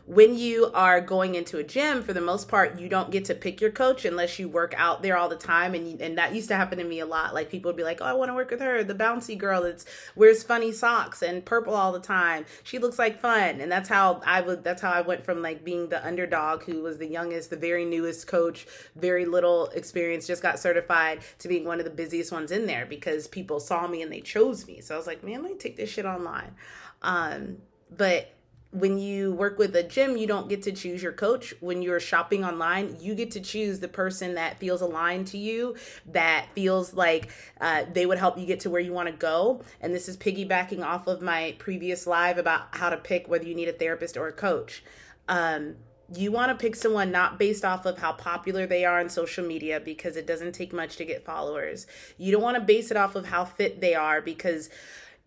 When 0.07 0.37
you 0.37 0.71
are 0.73 1.01
going 1.01 1.35
into 1.35 1.57
a 1.57 1.63
gym, 1.63 2.01
for 2.01 2.13
the 2.13 2.21
most 2.21 2.47
part, 2.47 2.79
you 2.79 2.87
don't 2.87 3.11
get 3.11 3.25
to 3.25 3.35
pick 3.35 3.59
your 3.59 3.71
coach 3.71 4.05
unless 4.05 4.39
you 4.39 4.47
work 4.47 4.73
out 4.77 5.01
there 5.01 5.17
all 5.17 5.27
the 5.27 5.35
time. 5.35 5.75
And 5.75 6.01
and 6.01 6.17
that 6.17 6.33
used 6.33 6.47
to 6.47 6.55
happen 6.55 6.77
to 6.77 6.85
me 6.85 7.01
a 7.01 7.05
lot. 7.05 7.33
Like 7.33 7.49
people 7.49 7.67
would 7.67 7.75
be 7.75 7.83
like, 7.83 7.99
"Oh, 7.99 8.05
I 8.05 8.13
want 8.13 8.29
to 8.29 8.33
work 8.33 8.49
with 8.49 8.61
her, 8.61 8.85
the 8.85 8.95
bouncy 8.95 9.37
girl 9.37 9.63
that 9.63 9.83
wears 10.15 10.43
funny 10.43 10.71
socks 10.71 11.21
and 11.21 11.43
purple 11.43 11.75
all 11.75 11.91
the 11.91 11.99
time. 11.99 12.45
She 12.63 12.79
looks 12.79 12.97
like 12.97 13.19
fun." 13.19 13.59
And 13.59 13.69
that's 13.69 13.89
how 13.89 14.21
I 14.25 14.39
would. 14.39 14.63
That's 14.63 14.81
how 14.81 14.91
I 14.91 15.01
went 15.01 15.25
from 15.25 15.41
like 15.41 15.65
being 15.65 15.89
the 15.89 16.05
underdog 16.05 16.63
who 16.63 16.81
was 16.81 16.97
the 16.97 17.07
youngest, 17.07 17.49
the 17.49 17.57
very 17.57 17.83
newest 17.83 18.27
coach, 18.27 18.65
very 18.95 19.25
little 19.25 19.67
experience, 19.71 20.25
just 20.25 20.41
got 20.41 20.57
certified, 20.57 21.19
to 21.39 21.49
being 21.49 21.65
one 21.65 21.79
of 21.79 21.85
the 21.85 21.91
busiest 21.91 22.31
ones 22.31 22.51
in 22.51 22.65
there 22.65 22.85
because 22.85 23.27
people 23.27 23.59
saw 23.59 23.85
me 23.87 24.01
and 24.01 24.11
they 24.11 24.21
chose 24.21 24.67
me. 24.67 24.79
So 24.79 24.95
I 24.95 24.97
was 24.97 25.07
like, 25.07 25.21
"Man, 25.21 25.43
let 25.43 25.51
me 25.51 25.57
take 25.57 25.75
this 25.75 25.89
shit 25.89 26.05
online." 26.05 26.55
Um, 27.01 27.57
but 27.95 28.31
when 28.71 28.97
you 28.97 29.33
work 29.33 29.57
with 29.57 29.75
a 29.75 29.83
gym, 29.83 30.17
you 30.17 30.27
don't 30.27 30.49
get 30.49 30.63
to 30.63 30.71
choose 30.71 31.01
your 31.01 31.13
coach. 31.13 31.53
When 31.61 31.81
you're 31.81 31.99
shopping 31.99 32.43
online, 32.43 32.97
you 32.99 33.15
get 33.15 33.31
to 33.31 33.39
choose 33.39 33.79
the 33.79 33.87
person 33.87 34.35
that 34.35 34.59
feels 34.59 34.81
aligned 34.81 35.27
to 35.27 35.37
you, 35.37 35.75
that 36.07 36.47
feels 36.53 36.93
like 36.93 37.29
uh, 37.61 37.85
they 37.93 38.05
would 38.05 38.17
help 38.17 38.37
you 38.37 38.45
get 38.45 38.59
to 38.61 38.69
where 38.69 38.81
you 38.81 38.91
want 38.91 39.07
to 39.07 39.15
go. 39.15 39.61
And 39.79 39.93
this 39.93 40.09
is 40.09 40.17
piggybacking 40.17 40.83
off 40.83 41.07
of 41.07 41.21
my 41.21 41.55
previous 41.59 42.05
live 42.05 42.37
about 42.37 42.75
how 42.75 42.89
to 42.89 42.97
pick 42.97 43.27
whether 43.27 43.45
you 43.45 43.55
need 43.55 43.69
a 43.69 43.73
therapist 43.73 44.17
or 44.17 44.27
a 44.27 44.33
coach. 44.33 44.83
Um, 45.29 45.75
you 46.13 46.31
want 46.31 46.49
to 46.49 46.55
pick 46.55 46.75
someone 46.75 47.11
not 47.11 47.37
based 47.37 47.65
off 47.65 47.85
of 47.85 47.97
how 47.97 48.13
popular 48.13 48.65
they 48.65 48.85
are 48.85 48.99
on 48.99 49.09
social 49.09 49.45
media 49.45 49.79
because 49.79 50.15
it 50.15 50.25
doesn't 50.25 50.53
take 50.53 50.73
much 50.73 50.95
to 50.97 51.05
get 51.05 51.25
followers. 51.25 51.85
You 52.17 52.31
don't 52.31 52.41
want 52.41 52.55
to 52.55 52.63
base 52.63 52.91
it 52.91 52.97
off 52.97 53.15
of 53.15 53.25
how 53.25 53.43
fit 53.45 53.81
they 53.81 53.93
are 53.93 54.21
because 54.21 54.69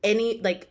any 0.02 0.40
like 0.40 0.68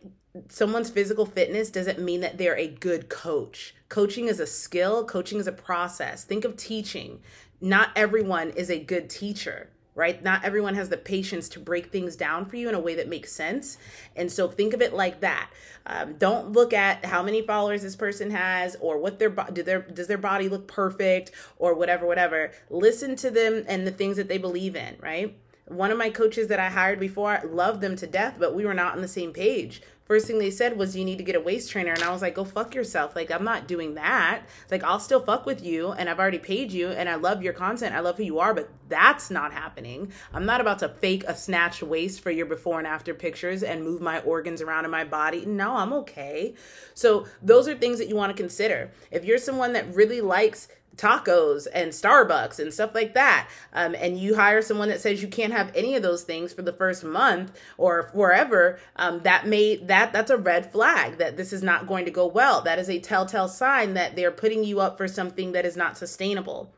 someone's 0.48 0.90
physical 0.90 1.26
fitness 1.26 1.70
doesn't 1.70 1.98
mean 1.98 2.20
that 2.20 2.38
they're 2.38 2.56
a 2.56 2.68
good 2.68 3.08
coach. 3.08 3.74
Coaching 3.88 4.28
is 4.28 4.40
a 4.40 4.46
skill, 4.46 5.04
coaching 5.04 5.40
is 5.40 5.46
a 5.46 5.52
process. 5.52 6.24
Think 6.24 6.44
of 6.44 6.56
teaching. 6.56 7.20
Not 7.60 7.90
everyone 7.96 8.50
is 8.50 8.70
a 8.70 8.78
good 8.78 9.10
teacher, 9.10 9.68
right? 9.94 10.22
Not 10.22 10.44
everyone 10.44 10.76
has 10.76 10.88
the 10.88 10.96
patience 10.96 11.48
to 11.50 11.60
break 11.60 11.90
things 11.90 12.16
down 12.16 12.46
for 12.46 12.56
you 12.56 12.68
in 12.68 12.74
a 12.74 12.80
way 12.80 12.94
that 12.94 13.08
makes 13.08 13.32
sense. 13.32 13.76
And 14.16 14.30
so 14.30 14.48
think 14.48 14.72
of 14.72 14.80
it 14.80 14.94
like 14.94 15.20
that. 15.20 15.50
Um, 15.86 16.14
don't 16.14 16.52
look 16.52 16.72
at 16.72 17.04
how 17.04 17.22
many 17.22 17.42
followers 17.42 17.82
this 17.82 17.96
person 17.96 18.30
has 18.30 18.76
or 18.80 18.98
what 18.98 19.18
their 19.18 19.30
do 19.30 19.62
their 19.62 19.82
does 19.82 20.06
their 20.06 20.18
body 20.18 20.48
look 20.48 20.68
perfect 20.68 21.32
or 21.58 21.74
whatever 21.74 22.06
whatever. 22.06 22.52
Listen 22.70 23.16
to 23.16 23.30
them 23.30 23.64
and 23.66 23.86
the 23.86 23.90
things 23.90 24.16
that 24.16 24.28
they 24.28 24.38
believe 24.38 24.76
in, 24.76 24.96
right? 25.00 25.36
One 25.66 25.90
of 25.90 25.98
my 25.98 26.10
coaches 26.10 26.48
that 26.48 26.58
I 26.58 26.68
hired 26.68 26.98
before, 26.98 27.40
loved 27.48 27.80
them 27.80 27.94
to 27.96 28.06
death, 28.06 28.36
but 28.38 28.54
we 28.56 28.64
were 28.64 28.74
not 28.74 28.94
on 28.96 29.02
the 29.02 29.08
same 29.08 29.32
page 29.32 29.82
first 30.10 30.26
thing 30.26 30.40
they 30.40 30.50
said 30.50 30.76
was 30.76 30.96
you 30.96 31.04
need 31.04 31.18
to 31.18 31.22
get 31.22 31.36
a 31.36 31.40
waist 31.40 31.70
trainer. 31.70 31.92
And 31.92 32.02
i 32.02 32.10
was 32.10 32.20
like 32.20 32.34
go 32.34 32.42
fuck 32.44 32.74
yourself. 32.74 33.14
Like 33.14 33.30
i'm 33.30 33.44
not 33.44 33.68
doing 33.68 33.94
that. 33.94 34.42
Like 34.68 34.82
i'll 34.82 34.98
still 34.98 35.20
fuck 35.20 35.46
with 35.46 35.64
you 35.64 35.92
and 35.92 36.08
i've 36.08 36.18
already 36.18 36.40
paid 36.40 36.72
you 36.72 36.88
and 36.88 37.08
i 37.08 37.14
love 37.14 37.44
your 37.44 37.52
content. 37.52 37.94
I 37.94 38.00
love 38.00 38.16
who 38.16 38.24
you 38.24 38.40
are 38.40 38.52
but 38.52 38.68
that's 38.88 39.30
not 39.30 39.52
happening. 39.52 40.12
I'm 40.34 40.46
not 40.46 40.60
about 40.60 40.80
to 40.80 40.88
fake 40.88 41.22
a 41.28 41.36
snatched 41.36 41.84
waist 41.84 42.22
for 42.22 42.32
your 42.32 42.46
before 42.46 42.78
and 42.78 42.88
after 42.88 43.14
pictures 43.14 43.62
and 43.62 43.84
move 43.84 44.00
my 44.00 44.18
organs 44.22 44.60
around 44.60 44.84
in 44.84 44.90
my 44.90 45.04
body. 45.04 45.46
No 45.46 45.76
i'm 45.76 45.92
okay. 45.92 46.54
So 46.94 47.28
those 47.40 47.68
are 47.68 47.76
things 47.76 47.98
that 47.98 48.08
you 48.08 48.16
want 48.16 48.36
to 48.36 48.42
consider. 48.42 48.90
If 49.12 49.24
you're 49.24 49.38
someone 49.38 49.74
that 49.74 49.94
really 49.94 50.20
likes 50.20 50.66
tacos 51.00 51.66
and 51.72 51.92
Starbucks 51.92 52.58
and 52.58 52.72
stuff 52.72 52.94
like 52.94 53.14
that. 53.14 53.48
Um, 53.72 53.94
and 53.94 54.18
you 54.18 54.34
hire 54.34 54.62
someone 54.62 54.88
that 54.88 55.00
says 55.00 55.22
you 55.22 55.28
can't 55.28 55.52
have 55.52 55.72
any 55.74 55.94
of 55.94 56.02
those 56.02 56.22
things 56.24 56.52
for 56.52 56.62
the 56.62 56.72
first 56.72 57.04
month 57.04 57.52
or 57.78 58.10
forever, 58.12 58.78
um, 58.96 59.20
that 59.20 59.46
may 59.46 59.76
that 59.76 59.99
that's 60.06 60.30
a 60.30 60.36
red 60.36 60.70
flag 60.72 61.18
that 61.18 61.36
this 61.36 61.52
is 61.52 61.62
not 61.62 61.86
going 61.86 62.04
to 62.04 62.10
go 62.10 62.26
well. 62.26 62.62
That 62.62 62.78
is 62.78 62.88
a 62.88 62.98
telltale 62.98 63.48
sign 63.48 63.94
that 63.94 64.16
they're 64.16 64.30
putting 64.30 64.64
you 64.64 64.80
up 64.80 64.96
for 64.96 65.08
something 65.08 65.52
that 65.52 65.64
is 65.66 65.76
not 65.76 65.96
sustainable. 65.96 66.74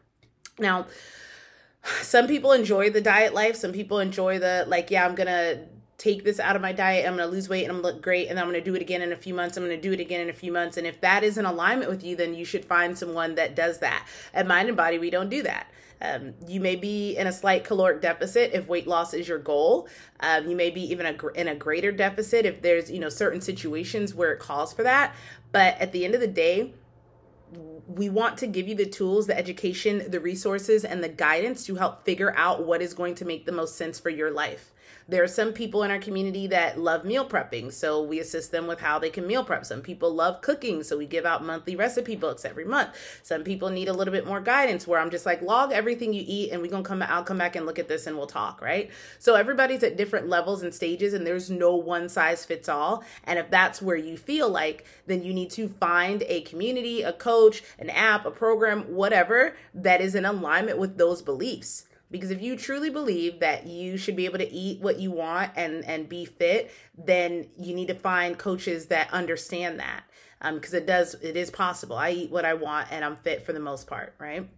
Now, 0.58 0.86
some 2.02 2.26
people 2.26 2.52
enjoy 2.52 2.90
the 2.90 3.00
diet 3.00 3.34
life. 3.34 3.56
Some 3.56 3.72
people 3.72 3.98
enjoy 3.98 4.38
the 4.38 4.64
like, 4.66 4.90
yeah, 4.90 5.06
I'm 5.06 5.14
gonna 5.14 5.66
take 6.02 6.24
this 6.24 6.40
out 6.40 6.56
of 6.56 6.62
my 6.62 6.72
diet. 6.72 7.06
I'm 7.06 7.16
going 7.16 7.28
to 7.28 7.32
lose 7.32 7.48
weight 7.48 7.62
and 7.62 7.70
I'm 7.70 7.80
going 7.80 7.92
to 7.92 7.94
look 7.94 8.02
great. 8.02 8.28
And 8.28 8.38
I'm 8.38 8.46
going 8.46 8.58
to 8.58 8.64
do 8.64 8.74
it 8.74 8.82
again 8.82 9.02
in 9.02 9.12
a 9.12 9.16
few 9.16 9.34
months. 9.34 9.56
I'm 9.56 9.64
going 9.64 9.76
to 9.76 9.80
do 9.80 9.92
it 9.92 10.00
again 10.00 10.20
in 10.20 10.28
a 10.28 10.32
few 10.32 10.50
months. 10.50 10.76
And 10.76 10.84
if 10.84 11.00
that 11.00 11.22
is 11.22 11.38
in 11.38 11.44
alignment 11.44 11.90
with 11.90 12.02
you, 12.02 12.16
then 12.16 12.34
you 12.34 12.44
should 12.44 12.64
find 12.64 12.98
someone 12.98 13.36
that 13.36 13.54
does 13.54 13.78
that. 13.78 14.06
At 14.34 14.48
Mind 14.48 14.66
and 14.66 14.76
Body, 14.76 14.98
we 14.98 15.10
don't 15.10 15.28
do 15.28 15.44
that. 15.44 15.68
Um, 16.00 16.34
you 16.48 16.60
may 16.60 16.74
be 16.74 17.16
in 17.16 17.28
a 17.28 17.32
slight 17.32 17.62
caloric 17.62 18.00
deficit 18.00 18.50
if 18.52 18.66
weight 18.66 18.88
loss 18.88 19.14
is 19.14 19.28
your 19.28 19.38
goal. 19.38 19.86
Um, 20.18 20.48
you 20.50 20.56
may 20.56 20.70
be 20.70 20.82
even 20.90 21.06
a, 21.06 21.26
in 21.28 21.46
a 21.46 21.54
greater 21.54 21.92
deficit 21.92 22.44
if 22.44 22.60
there's 22.60 22.90
you 22.90 22.98
know 22.98 23.08
certain 23.08 23.40
situations 23.40 24.12
where 24.12 24.32
it 24.32 24.40
calls 24.40 24.72
for 24.72 24.82
that. 24.82 25.14
But 25.52 25.78
at 25.78 25.92
the 25.92 26.04
end 26.04 26.16
of 26.16 26.20
the 26.20 26.26
day, 26.26 26.74
we 27.86 28.08
want 28.08 28.38
to 28.38 28.48
give 28.48 28.66
you 28.66 28.74
the 28.74 28.86
tools, 28.86 29.28
the 29.28 29.38
education, 29.38 30.10
the 30.10 30.18
resources, 30.18 30.84
and 30.84 31.04
the 31.04 31.08
guidance 31.08 31.64
to 31.66 31.76
help 31.76 32.04
figure 32.04 32.34
out 32.36 32.64
what 32.66 32.82
is 32.82 32.94
going 32.94 33.14
to 33.16 33.24
make 33.24 33.46
the 33.46 33.52
most 33.52 33.76
sense 33.76 34.00
for 34.00 34.10
your 34.10 34.32
life. 34.32 34.72
There 35.12 35.22
are 35.22 35.28
some 35.28 35.52
people 35.52 35.82
in 35.82 35.90
our 35.90 35.98
community 35.98 36.46
that 36.46 36.80
love 36.80 37.04
meal 37.04 37.28
prepping, 37.28 37.70
so 37.70 38.02
we 38.02 38.18
assist 38.18 38.50
them 38.50 38.66
with 38.66 38.80
how 38.80 38.98
they 38.98 39.10
can 39.10 39.26
meal 39.26 39.44
prep. 39.44 39.66
Some 39.66 39.82
people 39.82 40.10
love 40.10 40.40
cooking, 40.40 40.82
so 40.82 40.96
we 40.96 41.04
give 41.04 41.26
out 41.26 41.44
monthly 41.44 41.76
recipe 41.76 42.16
books 42.16 42.46
every 42.46 42.64
month. 42.64 42.94
Some 43.22 43.44
people 43.44 43.68
need 43.68 43.88
a 43.88 43.92
little 43.92 44.10
bit 44.10 44.26
more 44.26 44.40
guidance 44.40 44.86
where 44.86 44.98
I'm 44.98 45.10
just 45.10 45.26
like, 45.26 45.42
log 45.42 45.70
everything 45.70 46.14
you 46.14 46.24
eat 46.26 46.50
and 46.50 46.62
we're 46.62 46.70
gonna 46.70 46.82
come 46.82 47.02
I'll 47.02 47.24
come 47.24 47.36
back 47.36 47.56
and 47.56 47.66
look 47.66 47.78
at 47.78 47.88
this 47.88 48.06
and 48.06 48.16
we'll 48.16 48.26
talk, 48.26 48.62
right? 48.62 48.90
So 49.18 49.34
everybody's 49.34 49.82
at 49.82 49.98
different 49.98 50.30
levels 50.30 50.62
and 50.62 50.74
stages 50.74 51.12
and 51.12 51.26
there's 51.26 51.50
no 51.50 51.76
one 51.76 52.08
size 52.08 52.46
fits 52.46 52.70
all. 52.70 53.04
And 53.24 53.38
if 53.38 53.50
that's 53.50 53.82
where 53.82 53.96
you 53.96 54.16
feel 54.16 54.48
like, 54.48 54.86
then 55.06 55.22
you 55.22 55.34
need 55.34 55.50
to 55.50 55.68
find 55.68 56.22
a 56.26 56.40
community, 56.40 57.02
a 57.02 57.12
coach, 57.12 57.62
an 57.78 57.90
app, 57.90 58.24
a 58.24 58.30
program, 58.30 58.84
whatever 58.84 59.56
that 59.74 60.00
is 60.00 60.14
in 60.14 60.24
alignment 60.24 60.78
with 60.78 60.96
those 60.96 61.20
beliefs 61.20 61.84
because 62.12 62.30
if 62.30 62.42
you 62.42 62.56
truly 62.56 62.90
believe 62.90 63.40
that 63.40 63.66
you 63.66 63.96
should 63.96 64.14
be 64.14 64.26
able 64.26 64.38
to 64.38 64.52
eat 64.52 64.80
what 64.80 65.00
you 65.00 65.10
want 65.10 65.50
and 65.56 65.84
and 65.86 66.08
be 66.08 66.24
fit 66.24 66.70
then 66.96 67.48
you 67.58 67.74
need 67.74 67.88
to 67.88 67.94
find 67.94 68.38
coaches 68.38 68.86
that 68.86 69.10
understand 69.12 69.80
that. 69.80 70.04
Because 70.54 70.74
um, 70.74 70.78
it 70.78 70.86
does 70.86 71.14
it 71.14 71.36
is 71.36 71.50
possible. 71.50 71.96
I 71.96 72.10
eat 72.10 72.30
what 72.30 72.44
i 72.44 72.54
want 72.54 72.88
and 72.92 73.04
i'm 73.04 73.16
fit 73.16 73.44
for 73.44 73.52
the 73.52 73.60
most 73.60 73.88
part 73.88 74.14
right? 74.18 74.48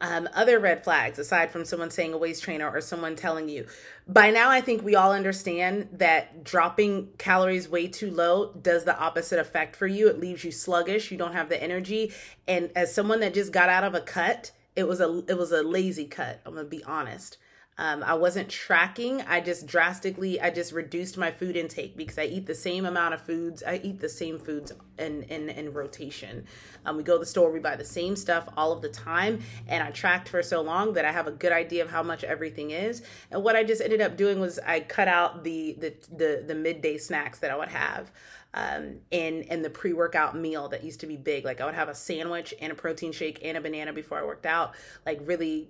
Um, 0.00 0.28
other 0.34 0.58
red 0.58 0.84
flags 0.84 1.18
aside 1.18 1.50
from 1.50 1.64
someone 1.64 1.90
saying 1.90 2.12
a 2.12 2.18
waist 2.18 2.42
trainer 2.42 2.68
or 2.68 2.80
someone 2.80 3.14
telling 3.14 3.48
you. 3.48 3.66
By 4.08 4.30
now 4.30 4.50
i 4.50 4.60
think 4.60 4.82
we 4.82 4.96
all 4.96 5.12
understand 5.12 5.88
that 5.92 6.42
dropping 6.42 7.10
calories 7.16 7.68
way 7.68 7.86
too 7.86 8.10
low 8.10 8.52
does 8.54 8.84
the 8.84 8.98
opposite 8.98 9.38
effect 9.38 9.76
for 9.76 9.86
you. 9.86 10.08
It 10.08 10.18
leaves 10.18 10.42
you 10.44 10.50
sluggish. 10.50 11.12
You 11.12 11.16
don't 11.16 11.34
have 11.34 11.48
the 11.48 11.62
energy. 11.62 12.12
And 12.48 12.70
as 12.74 12.92
someone 12.92 13.20
that 13.20 13.34
just 13.34 13.52
got 13.52 13.68
out 13.68 13.84
of 13.84 13.94
a 13.94 14.00
cut 14.00 14.50
it 14.76 14.88
was 14.88 15.00
a 15.00 15.22
it 15.28 15.38
was 15.38 15.52
a 15.52 15.62
lazy 15.62 16.06
cut. 16.06 16.40
I'm 16.44 16.54
gonna 16.54 16.66
be 16.66 16.84
honest. 16.84 17.38
Um, 17.76 18.04
I 18.04 18.14
wasn't 18.14 18.48
tracking. 18.48 19.20
I 19.22 19.40
just 19.40 19.66
drastically, 19.66 20.40
I 20.40 20.50
just 20.50 20.70
reduced 20.72 21.18
my 21.18 21.32
food 21.32 21.56
intake 21.56 21.96
because 21.96 22.16
I 22.18 22.24
eat 22.26 22.46
the 22.46 22.54
same 22.54 22.86
amount 22.86 23.14
of 23.14 23.20
foods. 23.20 23.64
I 23.66 23.80
eat 23.82 23.98
the 24.00 24.08
same 24.08 24.38
foods 24.38 24.72
in 24.96 25.24
in, 25.24 25.48
in 25.48 25.72
rotation. 25.72 26.46
Um, 26.86 26.96
we 26.96 27.02
go 27.02 27.14
to 27.14 27.18
the 27.18 27.26
store, 27.26 27.50
we 27.50 27.58
buy 27.58 27.74
the 27.74 27.84
same 27.84 28.14
stuff 28.14 28.48
all 28.56 28.70
of 28.70 28.80
the 28.80 28.88
time, 28.88 29.40
and 29.66 29.82
I 29.82 29.90
tracked 29.90 30.28
for 30.28 30.40
so 30.40 30.60
long 30.60 30.92
that 30.92 31.04
I 31.04 31.10
have 31.10 31.26
a 31.26 31.32
good 31.32 31.52
idea 31.52 31.82
of 31.82 31.90
how 31.90 32.04
much 32.04 32.22
everything 32.22 32.70
is. 32.70 33.02
And 33.32 33.42
what 33.42 33.56
I 33.56 33.64
just 33.64 33.82
ended 33.82 34.00
up 34.00 34.16
doing 34.16 34.38
was 34.38 34.60
I 34.60 34.80
cut 34.80 35.08
out 35.08 35.42
the 35.42 35.72
the 35.80 35.94
the, 36.16 36.44
the 36.46 36.54
midday 36.54 36.96
snacks 36.96 37.40
that 37.40 37.50
I 37.50 37.56
would 37.56 37.70
have 37.70 38.12
um, 38.54 39.00
in 39.10 39.42
in 39.42 39.62
the 39.62 39.70
pre 39.70 39.92
workout 39.92 40.36
meal 40.36 40.68
that 40.68 40.84
used 40.84 41.00
to 41.00 41.06
be 41.06 41.16
big. 41.16 41.44
Like 41.44 41.60
I 41.60 41.66
would 41.66 41.74
have 41.74 41.88
a 41.88 41.94
sandwich 41.94 42.54
and 42.60 42.72
a 42.72 42.74
protein 42.74 43.12
shake 43.12 43.40
and 43.44 43.56
a 43.56 43.60
banana 43.60 43.92
before 43.92 44.18
I 44.18 44.24
worked 44.24 44.46
out. 44.46 44.74
Like 45.04 45.20
really 45.24 45.68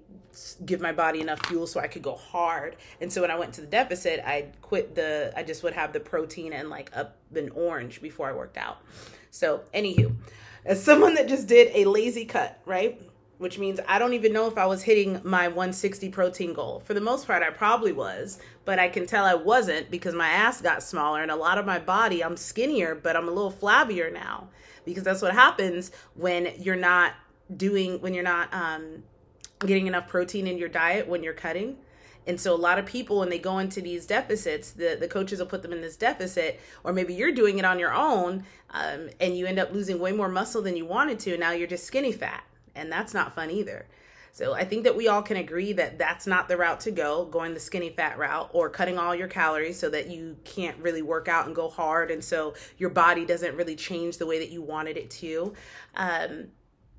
give 0.65 0.81
my 0.81 0.93
body 0.93 1.21
enough 1.21 1.45
fuel 1.47 1.67
so 1.67 1.81
I 1.81 1.87
could 1.87 2.03
go 2.03 2.15
hard. 2.15 2.77
And 3.01 3.13
so 3.13 3.23
when 3.23 3.31
I 3.31 3.39
went 3.39 3.55
to 3.55 3.63
the 3.63 3.67
deficit, 3.67 4.21
I 4.25 4.49
quit 4.61 4.95
the. 4.95 5.33
I 5.35 5.43
just 5.43 5.63
would 5.63 5.73
have 5.73 5.93
the 5.93 6.01
protein 6.01 6.53
and 6.53 6.69
like 6.69 6.91
a, 6.93 7.11
an 7.35 7.51
orange 7.51 8.03
before 8.03 8.29
I 8.29 8.33
worked 8.33 8.59
out. 8.59 8.79
So 9.31 9.63
anywho, 9.73 10.15
as 10.65 10.83
someone 10.83 11.15
that 11.15 11.27
just 11.27 11.49
did 11.49 11.75
a 11.75 11.89
lazy 11.89 12.27
cut, 12.27 12.61
right? 12.67 13.01
Which 13.45 13.59
means 13.59 13.79
I 13.87 13.99
don't 13.99 14.15
even 14.15 14.33
know 14.33 14.47
if 14.47 14.57
I 14.57 14.65
was 14.65 14.85
hitting 14.85 15.21
my 15.23 15.49
160 15.49 16.09
protein 16.09 16.55
goal. 16.55 16.81
For 16.87 16.95
the 16.95 17.01
most 17.03 17.27
part, 17.27 17.43
I 17.43 17.51
probably 17.51 17.93
was, 17.93 18.39
but 18.65 18.79
I 18.79 18.89
can 18.89 19.05
tell 19.05 19.27
I 19.27 19.35
wasn't 19.35 19.91
because 19.91 20.15
my 20.15 20.29
ass 20.29 20.63
got 20.63 20.83
smaller 20.83 21.21
and 21.21 21.31
a 21.31 21.37
lot 21.37 21.59
of 21.59 21.67
my 21.67 21.79
body, 21.79 22.25
I'm 22.25 22.39
skinnier, 22.39 22.95
but 22.95 23.17
I'm 23.17 23.29
a 23.29 23.31
little 23.31 23.53
flabbier 23.53 24.11
now 24.11 24.49
because 24.87 25.03
that's 25.05 25.21
what 25.21 25.35
happens 25.35 25.91
when 26.15 26.55
you're 26.59 26.75
not 26.75 27.13
doing, 27.55 28.01
when 28.01 28.15
you're 28.15 28.25
not 28.25 28.49
um, 28.55 29.03
getting 29.59 29.89
enough 29.89 30.09
protein 30.09 30.47
in 30.47 30.57
your 30.57 30.71
diet 30.71 31.07
when 31.07 31.23
you're 31.23 31.35
cutting. 31.35 31.77
And 32.27 32.41
so 32.41 32.55
a 32.55 32.57
lot 32.57 32.79
of 32.79 32.87
people, 32.87 33.19
when 33.19 33.29
they 33.29 33.39
go 33.39 33.59
into 33.59 33.83
these 33.83 34.07
deficits, 34.07 34.71
the, 34.71 34.97
the 34.99 35.07
coaches 35.07 35.39
will 35.39 35.47
put 35.49 35.61
them 35.61 35.75
in 35.75 35.83
this 35.83 35.97
deficit, 35.97 36.63
or 36.83 36.95
maybe 36.95 37.13
you're 37.13 37.31
doing 37.31 37.59
it 37.59 37.67
on 37.67 37.79
your 37.79 37.93
own 37.93 38.47
um, 38.71 39.11
and 39.21 39.37
you 39.37 39.45
end 39.45 39.59
up 39.59 39.71
losing 39.71 39.99
way 39.99 40.13
more 40.13 40.31
muscle 40.31 40.63
than 40.63 40.79
you 40.79 40.87
wanted 40.87 41.19
to. 41.19 41.33
And 41.33 41.41
now 41.41 41.51
you're 41.51 41.69
just 41.69 41.85
skinny 41.85 42.11
fat 42.11 42.43
and 42.75 42.91
that's 42.91 43.15
not 43.15 43.35
fun 43.35 43.51
either. 43.51 43.87
So 44.33 44.53
I 44.53 44.65
think 44.65 44.83
that 44.83 44.97
we 44.97 45.07
all 45.07 45.23
can 45.23 45.37
agree 45.37 45.73
that 45.75 45.97
that's 45.97 46.27
not 46.27 46.49
the 46.49 46.57
route 46.57 46.81
to 46.81 46.91
go, 46.91 47.25
going 47.25 47.55
the 47.55 47.61
skinny 47.61 47.91
fat 47.91 48.19
route 48.19 48.51
or 48.53 48.69
cutting 48.69 48.99
all 48.99 49.15
your 49.15 49.29
calories 49.29 49.79
so 49.79 49.89
that 49.91 50.09
you 50.11 50.37
can't 50.43 50.77
really 50.79 51.03
work 51.03 51.29
out 51.29 51.47
and 51.47 51.55
go 51.55 51.69
hard. 51.69 52.11
And 52.11 52.23
so 52.23 52.55
your 52.77 52.91
body 52.91 53.25
doesn't 53.25 53.55
really 53.55 53.77
change 53.77 54.19
the 54.19 54.27
way 54.27 54.41
that 54.41 54.51
you 54.51 54.61
wanted 54.61 54.97
it 54.97 55.09
to. 55.13 55.55
Um, 55.95 56.47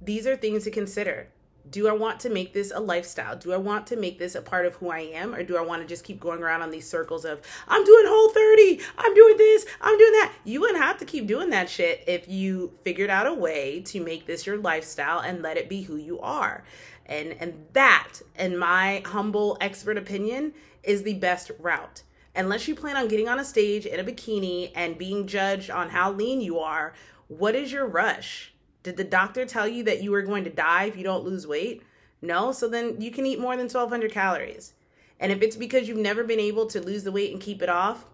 these 0.01 0.25
are 0.27 0.37
things 0.37 0.63
to 0.63 0.71
consider 0.71 1.27
do 1.69 1.87
I 1.87 1.93
want 1.93 2.19
to 2.21 2.29
make 2.29 2.53
this 2.53 2.71
a 2.73 2.79
lifestyle? 2.79 3.35
Do 3.35 3.53
I 3.53 3.57
want 3.57 3.87
to 3.87 3.95
make 3.95 4.19
this 4.19 4.35
a 4.35 4.41
part 4.41 4.65
of 4.65 4.75
who 4.75 4.89
I 4.89 4.99
am? 4.99 5.33
Or 5.33 5.43
do 5.43 5.57
I 5.57 5.61
want 5.61 5.81
to 5.81 5.87
just 5.87 6.03
keep 6.03 6.19
going 6.19 6.43
around 6.43 6.61
on 6.61 6.71
these 6.71 6.87
circles 6.87 7.25
of, 7.25 7.41
I'm 7.67 7.83
doing 7.83 8.05
whole 8.07 8.29
30, 8.29 8.79
I'm 8.97 9.13
doing 9.13 9.37
this, 9.37 9.65
I'm 9.81 9.97
doing 9.97 10.11
that? 10.13 10.33
You 10.43 10.61
wouldn't 10.61 10.83
have 10.83 10.97
to 10.99 11.05
keep 11.05 11.27
doing 11.27 11.49
that 11.49 11.69
shit 11.69 12.03
if 12.07 12.27
you 12.27 12.73
figured 12.83 13.09
out 13.09 13.27
a 13.27 13.33
way 13.33 13.81
to 13.81 13.99
make 13.99 14.25
this 14.25 14.45
your 14.45 14.57
lifestyle 14.57 15.19
and 15.19 15.41
let 15.41 15.57
it 15.57 15.69
be 15.69 15.81
who 15.81 15.95
you 15.95 16.19
are. 16.19 16.63
And, 17.07 17.35
and 17.39 17.65
that, 17.73 18.13
in 18.37 18.57
my 18.57 19.03
humble 19.05 19.57
expert 19.61 19.97
opinion, 19.97 20.53
is 20.83 21.03
the 21.03 21.13
best 21.15 21.51
route. 21.59 22.03
Unless 22.35 22.67
you 22.67 22.75
plan 22.75 22.97
on 22.97 23.07
getting 23.07 23.29
on 23.29 23.39
a 23.39 23.45
stage 23.45 23.85
in 23.85 23.99
a 23.99 24.03
bikini 24.03 24.71
and 24.75 24.97
being 24.97 25.25
judged 25.25 25.69
on 25.69 25.89
how 25.89 26.11
lean 26.11 26.41
you 26.41 26.59
are, 26.59 26.93
what 27.27 27.55
is 27.55 27.71
your 27.71 27.87
rush? 27.87 28.53
Did 28.85 28.97
the 28.97 29.03
doctor 29.03 29.47
tell 29.47 29.67
you 29.67 29.83
that 29.85 30.03
you 30.03 30.11
were 30.11 30.21
going 30.21 30.43
to 30.43 30.51
die 30.51 30.83
if 30.83 30.95
you 30.95 31.03
don't 31.03 31.23
lose 31.23 31.47
weight? 31.47 31.81
No, 32.21 32.51
so 32.51 32.69
then 32.69 33.01
you 33.01 33.09
can 33.09 33.25
eat 33.25 33.39
more 33.39 33.57
than 33.57 33.63
1200 33.63 34.11
calories. 34.11 34.75
And 35.19 35.31
if 35.31 35.41
it's 35.41 35.55
because 35.55 35.87
you've 35.87 35.97
never 35.97 36.23
been 36.23 36.39
able 36.39 36.67
to 36.67 36.79
lose 36.79 37.03
the 37.03 37.11
weight 37.11 37.31
and 37.31 37.41
keep 37.41 37.63
it 37.63 37.69
off, 37.69 38.05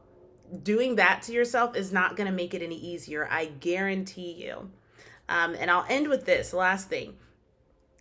doing 0.64 0.96
that 0.96 1.24
to 1.24 1.34
yourself 1.34 1.76
is 1.76 1.92
not 1.92 2.16
going 2.16 2.28
to 2.28 2.34
make 2.34 2.54
it 2.54 2.62
any 2.62 2.78
easier. 2.78 3.28
I 3.30 3.48
guarantee 3.48 4.32
you. 4.32 4.72
Um, 5.28 5.56
and 5.56 5.70
I'll 5.70 5.86
end 5.90 6.08
with 6.08 6.26
this 6.26 6.54
last 6.54 6.88
thing 6.88 7.18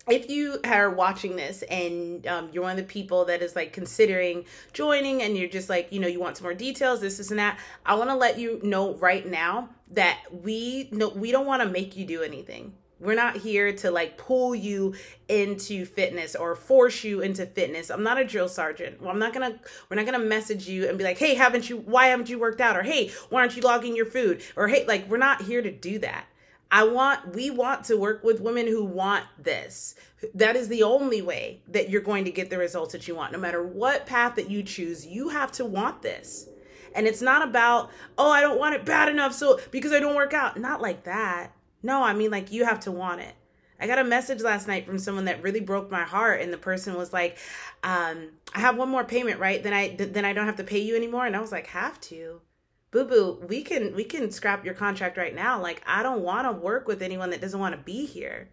if 0.08 0.30
you 0.30 0.58
are 0.64 0.90
watching 0.90 1.36
this 1.36 1.62
and 1.62 2.26
um, 2.26 2.48
you're 2.52 2.62
one 2.62 2.72
of 2.72 2.76
the 2.76 2.82
people 2.82 3.26
that 3.26 3.42
is 3.42 3.54
like 3.54 3.72
considering 3.72 4.44
joining 4.72 5.22
and 5.22 5.36
you're 5.36 5.48
just 5.48 5.68
like 5.68 5.92
you 5.92 6.00
know 6.00 6.08
you 6.08 6.18
want 6.18 6.36
some 6.36 6.44
more 6.44 6.54
details 6.54 7.00
this 7.00 7.18
this 7.18 7.30
and 7.30 7.38
that 7.38 7.58
i 7.84 7.94
want 7.94 8.08
to 8.08 8.16
let 8.16 8.38
you 8.38 8.58
know 8.62 8.94
right 8.94 9.26
now 9.26 9.68
that 9.90 10.18
we 10.32 10.88
no 10.90 11.10
we 11.10 11.30
don't 11.30 11.46
want 11.46 11.62
to 11.62 11.68
make 11.68 11.96
you 11.96 12.04
do 12.06 12.22
anything 12.22 12.72
we're 13.00 13.14
not 13.14 13.38
here 13.38 13.72
to 13.72 13.90
like 13.90 14.18
pull 14.18 14.54
you 14.54 14.94
into 15.28 15.86
fitness 15.86 16.36
or 16.36 16.54
force 16.54 17.02
you 17.02 17.22
into 17.22 17.46
fitness. 17.46 17.90
I'm 17.90 18.02
not 18.02 18.18
a 18.18 18.24
drill 18.24 18.48
sergeant. 18.48 19.00
Well, 19.00 19.10
I'm 19.10 19.18
not 19.18 19.32
gonna. 19.32 19.58
We're 19.88 19.96
not 19.96 20.04
gonna 20.04 20.18
message 20.18 20.68
you 20.68 20.86
and 20.86 20.98
be 20.98 21.04
like, 21.04 21.18
"Hey, 21.18 21.34
haven't 21.34 21.70
you? 21.70 21.78
Why 21.78 22.08
haven't 22.08 22.28
you 22.28 22.38
worked 22.38 22.60
out?" 22.60 22.76
Or 22.76 22.82
"Hey, 22.82 23.10
why 23.30 23.40
aren't 23.40 23.56
you 23.56 23.62
logging 23.62 23.96
your 23.96 24.04
food?" 24.04 24.42
Or 24.54 24.68
"Hey, 24.68 24.84
like 24.86 25.08
we're 25.08 25.16
not 25.16 25.42
here 25.42 25.62
to 25.62 25.70
do 25.70 25.98
that." 26.00 26.26
I 26.70 26.84
want, 26.84 27.34
we 27.34 27.50
want 27.50 27.84
to 27.86 27.96
work 27.96 28.22
with 28.22 28.40
women 28.40 28.66
who 28.66 28.84
want 28.84 29.24
this. 29.38 29.94
That 30.34 30.56
is 30.56 30.68
the 30.68 30.82
only 30.82 31.20
way 31.20 31.62
that 31.68 31.90
you're 31.90 32.00
going 32.00 32.24
to 32.24 32.30
get 32.30 32.50
the 32.50 32.58
results 32.58 32.92
that 32.92 33.08
you 33.08 33.14
want. 33.14 33.32
No 33.32 33.38
matter 33.38 33.62
what 33.62 34.06
path 34.06 34.36
that 34.36 34.50
you 34.50 34.62
choose, 34.62 35.06
you 35.06 35.30
have 35.30 35.50
to 35.52 35.64
want 35.64 36.02
this. 36.02 36.48
And 36.94 37.06
it's 37.06 37.22
not 37.22 37.46
about, 37.46 37.90
oh, 38.18 38.30
I 38.30 38.40
don't 38.40 38.58
want 38.58 38.74
it 38.74 38.84
bad 38.84 39.08
enough. 39.08 39.32
So 39.32 39.60
because 39.70 39.92
I 39.92 40.00
don't 40.00 40.16
work 40.16 40.34
out. 40.34 40.58
Not 40.58 40.80
like 40.80 41.04
that. 41.04 41.52
No, 41.82 42.02
I 42.02 42.12
mean, 42.12 42.30
like, 42.30 42.52
you 42.52 42.64
have 42.64 42.80
to 42.80 42.92
want 42.92 43.20
it. 43.20 43.34
I 43.80 43.86
got 43.86 43.98
a 43.98 44.04
message 44.04 44.42
last 44.42 44.68
night 44.68 44.84
from 44.84 44.98
someone 44.98 45.24
that 45.24 45.42
really 45.42 45.60
broke 45.60 45.90
my 45.90 46.02
heart, 46.02 46.42
and 46.42 46.52
the 46.52 46.58
person 46.58 46.96
was 46.96 47.12
like, 47.12 47.38
um, 47.82 48.28
"I 48.54 48.60
have 48.60 48.76
one 48.76 48.90
more 48.90 49.04
payment, 49.04 49.40
right? 49.40 49.62
Then 49.62 49.72
I 49.72 49.96
then 49.96 50.26
I 50.26 50.34
don't 50.34 50.44
have 50.44 50.56
to 50.56 50.64
pay 50.64 50.80
you 50.80 50.96
anymore." 50.96 51.24
And 51.24 51.34
I 51.34 51.40
was 51.40 51.50
like, 51.50 51.68
"Have 51.68 51.98
to? 52.02 52.42
Boo 52.90 53.04
boo 53.04 53.44
we 53.48 53.62
can 53.62 53.94
we 53.94 54.04
can 54.04 54.30
scrap 54.30 54.64
your 54.64 54.74
contract 54.74 55.16
right 55.16 55.34
now 55.34 55.60
like 55.60 55.82
i 55.86 56.02
don't 56.02 56.22
want 56.22 56.46
to 56.46 56.52
work 56.52 56.88
with 56.88 57.02
anyone 57.02 57.30
that 57.30 57.40
doesn't 57.40 57.60
want 57.60 57.74
to 57.74 57.80
be 57.82 58.06
here 58.06 58.48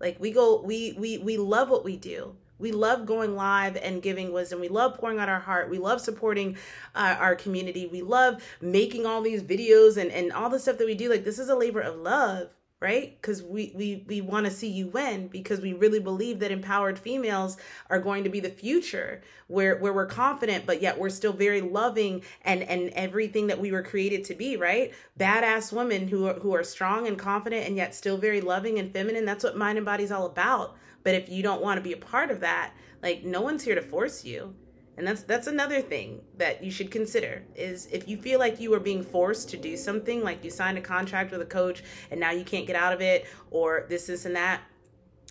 like 0.00 0.18
we 0.20 0.30
go 0.30 0.60
we 0.62 0.94
we 0.98 1.18
we 1.18 1.36
love 1.36 1.70
what 1.70 1.84
we 1.84 1.96
do 1.96 2.34
we 2.58 2.72
love 2.72 3.06
going 3.06 3.36
live 3.36 3.76
and 3.76 4.02
giving 4.02 4.32
wisdom. 4.32 4.60
We 4.60 4.68
love 4.68 4.98
pouring 4.98 5.18
out 5.18 5.28
our 5.28 5.40
heart. 5.40 5.70
We 5.70 5.78
love 5.78 6.00
supporting 6.00 6.56
uh, 6.94 7.16
our 7.18 7.36
community. 7.36 7.86
We 7.86 8.02
love 8.02 8.42
making 8.60 9.06
all 9.06 9.22
these 9.22 9.42
videos 9.42 9.96
and, 9.96 10.10
and 10.10 10.32
all 10.32 10.50
the 10.50 10.58
stuff 10.58 10.78
that 10.78 10.86
we 10.86 10.94
do. 10.94 11.08
Like, 11.08 11.24
this 11.24 11.38
is 11.38 11.48
a 11.48 11.54
labor 11.54 11.80
of 11.80 11.96
love 11.96 12.48
right? 12.80 13.20
Because 13.20 13.42
we 13.42 13.72
we 13.74 14.04
we 14.06 14.20
want 14.20 14.46
to 14.46 14.52
see 14.52 14.68
you 14.68 14.86
win 14.86 15.28
because 15.28 15.60
we 15.60 15.72
really 15.72 15.98
believe 15.98 16.38
that 16.38 16.52
empowered 16.52 16.98
females 16.98 17.56
are 17.90 17.98
going 17.98 18.22
to 18.24 18.30
be 18.30 18.38
the 18.38 18.50
future 18.50 19.20
where 19.48 19.76
where 19.78 19.92
we're 19.92 20.06
confident 20.06 20.64
but 20.64 20.80
yet 20.80 20.98
we're 20.98 21.08
still 21.08 21.32
very 21.32 21.60
loving 21.60 22.22
and 22.42 22.62
and 22.62 22.90
everything 22.90 23.48
that 23.48 23.58
we 23.58 23.72
were 23.72 23.82
created 23.82 24.24
to 24.24 24.34
be 24.34 24.56
right? 24.56 24.94
Badass 25.18 25.72
women 25.72 26.06
who 26.08 26.26
are 26.26 26.34
who 26.34 26.54
are 26.54 26.62
strong 26.62 27.08
and 27.08 27.18
confident 27.18 27.66
and 27.66 27.76
yet 27.76 27.94
still 27.94 28.16
very 28.16 28.40
loving 28.40 28.78
and 28.78 28.92
feminine 28.92 29.24
that's 29.24 29.42
what 29.42 29.56
mind 29.56 29.78
and 29.78 29.84
body's 29.84 30.12
all 30.12 30.26
about. 30.26 30.76
But 31.02 31.14
if 31.14 31.28
you 31.28 31.42
don't 31.42 31.62
want 31.62 31.78
to 31.78 31.82
be 31.82 31.92
a 31.92 31.96
part 31.96 32.30
of 32.30 32.40
that 32.40 32.72
like 33.02 33.24
no 33.24 33.40
one's 33.40 33.64
here 33.64 33.74
to 33.74 33.82
force 33.82 34.24
you 34.24 34.54
and 34.98 35.06
that's 35.06 35.22
that's 35.22 35.46
another 35.46 35.80
thing 35.80 36.20
that 36.36 36.62
you 36.62 36.70
should 36.70 36.90
consider 36.90 37.44
is 37.54 37.86
if 37.86 38.08
you 38.08 38.16
feel 38.16 38.38
like 38.40 38.60
you 38.60 38.74
are 38.74 38.80
being 38.80 39.02
forced 39.02 39.48
to 39.50 39.56
do 39.56 39.76
something 39.76 40.22
like 40.24 40.42
you 40.44 40.50
signed 40.50 40.76
a 40.76 40.80
contract 40.80 41.30
with 41.30 41.40
a 41.40 41.46
coach 41.46 41.84
and 42.10 42.18
now 42.18 42.32
you 42.32 42.44
can't 42.44 42.66
get 42.66 42.74
out 42.74 42.92
of 42.92 43.00
it 43.00 43.24
or 43.52 43.86
this 43.88 44.06
this 44.06 44.24
and 44.24 44.34
that 44.34 44.60